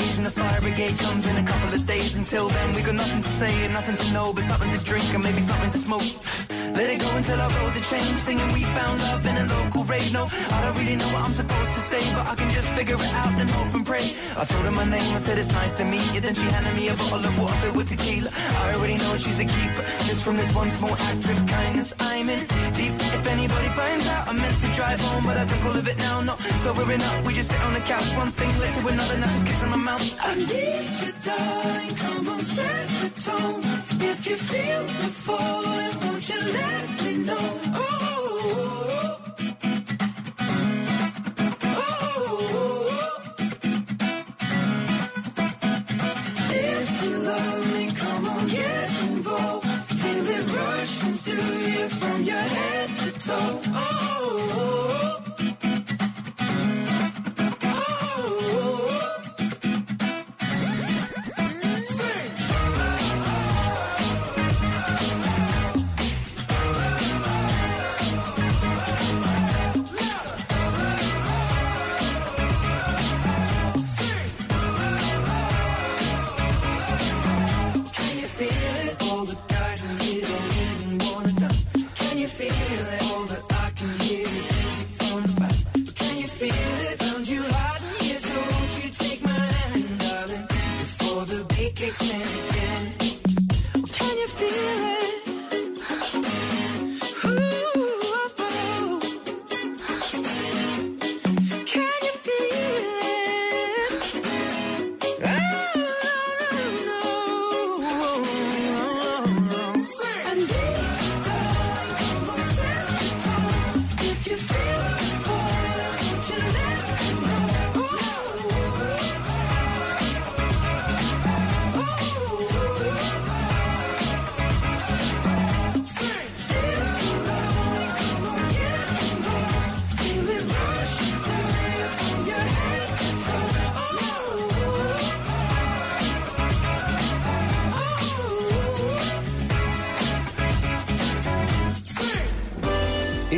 And 0.00 0.26
the 0.26 0.30
fire 0.30 0.60
brigade 0.60 0.98
comes 0.98 1.26
in 1.26 1.36
a 1.36 1.44
couple 1.44 1.74
of 1.74 1.86
days. 1.86 2.14
Until 2.14 2.48
then, 2.48 2.74
we 2.74 2.82
got 2.82 2.94
nothing 2.94 3.22
to 3.22 3.28
say 3.28 3.64
and 3.64 3.72
nothing 3.72 3.96
to 3.96 4.12
know, 4.12 4.32
but 4.32 4.44
something 4.44 4.70
to 4.76 4.84
drink 4.84 5.12
and 5.14 5.22
maybe 5.22 5.40
something 5.40 5.70
to 5.70 5.78
smoke. 5.78 6.08
Let 6.48 6.88
it 6.88 7.00
go 7.00 7.10
until 7.16 7.40
our 7.40 7.50
roads 7.50 7.76
are 7.76 7.84
changed. 7.92 8.18
Singing 8.18 8.50
we 8.52 8.62
found 8.78 9.00
love 9.02 9.26
in 9.26 9.36
a 9.36 9.46
local 9.46 9.84
rave. 9.84 10.12
No, 10.12 10.26
I 10.30 10.62
don't 10.64 10.78
really 10.78 10.96
know 10.96 11.08
what 11.08 11.22
I'm 11.24 11.34
supposed 11.34 11.72
to 11.74 11.80
say, 11.80 11.89
but 12.14 12.26
I 12.28 12.34
can 12.34 12.50
just 12.50 12.68
figure 12.78 12.96
it 12.96 13.12
out, 13.14 13.32
then 13.36 13.48
hope 13.48 13.74
and 13.74 13.84
pray. 13.84 14.06
I 14.36 14.44
told 14.44 14.64
her 14.64 14.70
my 14.70 14.84
name, 14.84 15.14
I 15.14 15.18
said 15.18 15.38
it's 15.38 15.52
nice 15.52 15.74
to 15.76 15.84
meet 15.84 16.06
you. 16.14 16.20
Then 16.20 16.34
she 16.34 16.46
handed 16.54 16.74
me 16.74 16.88
a 16.88 16.94
bottle 16.94 17.24
of 17.24 17.38
water 17.38 17.72
with 17.72 17.88
tequila. 17.88 18.30
I 18.34 18.74
already 18.74 18.96
know 18.96 19.16
she's 19.16 19.38
a 19.38 19.44
keeper. 19.44 19.84
Just 20.08 20.22
from 20.24 20.36
this 20.36 20.54
one 20.54 20.70
small 20.70 20.94
act 20.94 21.24
of 21.30 21.46
kindness, 21.46 21.94
I'm 22.00 22.28
in 22.28 22.40
deep. 22.74 22.94
If 23.18 23.26
anybody 23.26 23.68
finds 23.70 24.06
out, 24.06 24.28
I 24.28 24.32
meant 24.32 24.56
to 24.60 24.68
drive 24.74 25.00
home, 25.00 25.24
but 25.24 25.36
I 25.36 25.44
drink 25.44 25.64
all 25.64 25.76
of 25.76 25.86
it 25.86 25.98
now. 25.98 26.20
No, 26.20 26.36
sobering 26.64 27.02
up, 27.02 27.24
we 27.24 27.34
just 27.34 27.50
sit 27.50 27.60
on 27.62 27.74
the 27.74 27.80
couch. 27.80 28.08
One 28.16 28.28
thing 28.28 28.50
led 28.60 28.72
to 28.78 28.86
another, 28.88 29.18
now 29.18 29.26
just 29.26 29.46
kiss 29.46 29.62
on 29.62 29.70
my 29.70 29.76
mouth. 29.76 30.16
I 30.20 30.34
need 30.34 30.88
you, 31.02 31.12
darling. 31.24 31.94
Come 31.96 32.28
on, 32.28 32.40
set 32.42 32.88
the 33.02 33.10
tone. 33.22 33.62
If 34.00 34.26
you 34.26 34.36
feel 34.36 34.82
the 34.84 35.10
falling, 35.26 35.94
won't 36.02 36.28
you 36.28 36.40
let 36.40 37.04
me 37.04 37.16
know? 37.18 37.60
Oh, 37.74 39.19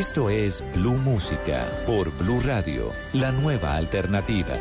Esto 0.02 0.28
es 0.28 0.64
Blue 0.74 0.98
Música 0.98 1.64
por 1.86 2.10
Blue 2.18 2.40
Radio, 2.40 2.90
la 3.12 3.30
nueva 3.30 3.76
alternativa. 3.76 4.58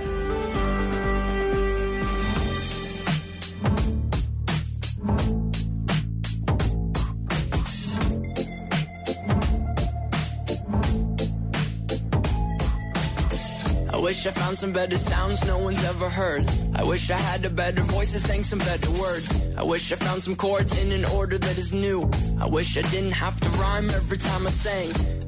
I 13.92 13.98
wish 13.98 14.28
I 14.28 14.32
found 14.32 14.60
some 14.60 14.72
better 14.72 15.00
sounds 15.00 15.44
no 15.48 15.58
one's 15.58 15.84
ever 15.86 16.08
heard. 16.08 16.48
I 16.76 16.84
wish 16.84 17.10
I 17.10 17.18
had 17.18 17.44
a 17.46 17.50
better 17.50 17.82
voice 17.82 18.14
that 18.14 18.20
sang 18.20 18.44
some 18.44 18.60
better 18.60 18.92
words. 18.92 19.42
I 19.58 19.64
wish 19.64 19.92
I 19.92 19.96
found 19.96 20.22
some 20.22 20.36
chords 20.36 20.78
in 20.78 20.92
an 20.92 21.06
order 21.06 21.39
that 21.39 21.58
is 21.58 21.74
new. 21.74 22.08
I 22.39 22.46
wish 22.46 22.78
I 22.78 22.84
didn't 22.84 23.14
have 23.14 23.39
to 23.42 23.50
rhyme 23.58 23.89
every 23.89 24.20
time 24.20 24.46
I 24.46 24.52
sang. 24.52 25.20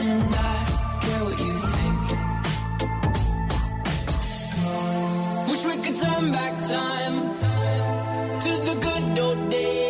and 0.00 0.34
I 0.34 0.64
care 1.02 1.24
what 1.24 1.38
you 1.40 1.54
think. 1.74 2.00
Wish 5.48 5.64
we 5.64 5.76
could 5.84 5.96
turn 5.96 6.32
back 6.32 6.54
time 6.76 7.16
to 8.44 8.50
the 8.68 8.74
good 8.80 9.18
old 9.18 9.50
days 9.50 9.89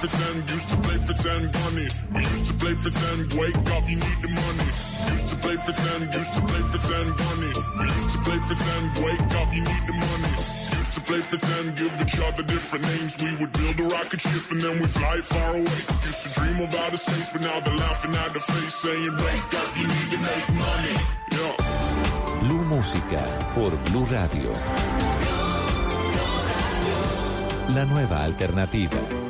pretend, 0.00 0.48
used 0.48 0.68
to 0.70 0.76
play 0.80 0.98
pretend, 1.04 1.52
bunny. 1.52 1.88
We 2.16 2.20
used 2.24 2.46
to 2.48 2.54
play 2.56 2.74
pretend, 2.80 3.20
wake 3.36 3.60
up, 3.76 3.84
you 3.84 4.00
need 4.00 4.18
the 4.24 4.32
money. 4.32 4.68
Used 5.12 5.28
to 5.28 5.36
play 5.36 5.56
pretend, 5.60 6.02
used 6.08 6.34
to 6.34 6.42
play 6.48 6.62
pretend, 6.72 7.08
bunny. 7.20 7.52
We 7.78 7.84
used 7.84 8.10
to 8.16 8.18
play 8.24 8.40
pretend, 8.48 8.86
wake 9.04 9.32
up, 9.36 9.48
you 9.52 9.62
need 9.62 9.84
the 9.84 9.96
money. 10.00 10.32
Used 10.80 10.92
to 10.96 11.00
play 11.04 11.20
pretend, 11.28 11.76
give 11.76 11.92
each 12.00 12.16
other 12.16 12.42
different 12.42 12.84
names. 12.88 13.12
We 13.20 13.30
would 13.38 13.52
build 13.52 13.76
a 13.84 13.86
rocket 13.92 14.20
ship 14.24 14.44
and 14.50 14.60
then 14.64 14.80
we 14.80 14.86
fly 14.88 15.20
far 15.20 15.50
away. 15.60 15.80
Used 16.08 16.22
to 16.24 16.28
dream 16.32 16.56
of 16.64 16.74
outer 16.74 16.96
space, 16.96 17.28
but 17.28 17.42
now 17.42 17.60
they're 17.60 17.76
laughing 17.76 18.14
at 18.16 18.32
the 18.32 18.40
face, 18.40 18.74
saying, 18.80 19.14
wake 19.20 19.52
up, 19.60 19.70
you 19.76 19.86
need 19.86 20.10
money. 20.56 20.96
Blue 22.40 22.64
Música 22.64 23.20
por 23.54 23.70
Blue 23.90 24.06
Radio. 24.06 24.52
La 27.74 27.84
nueva 27.84 28.24
alternativa. 28.24 29.29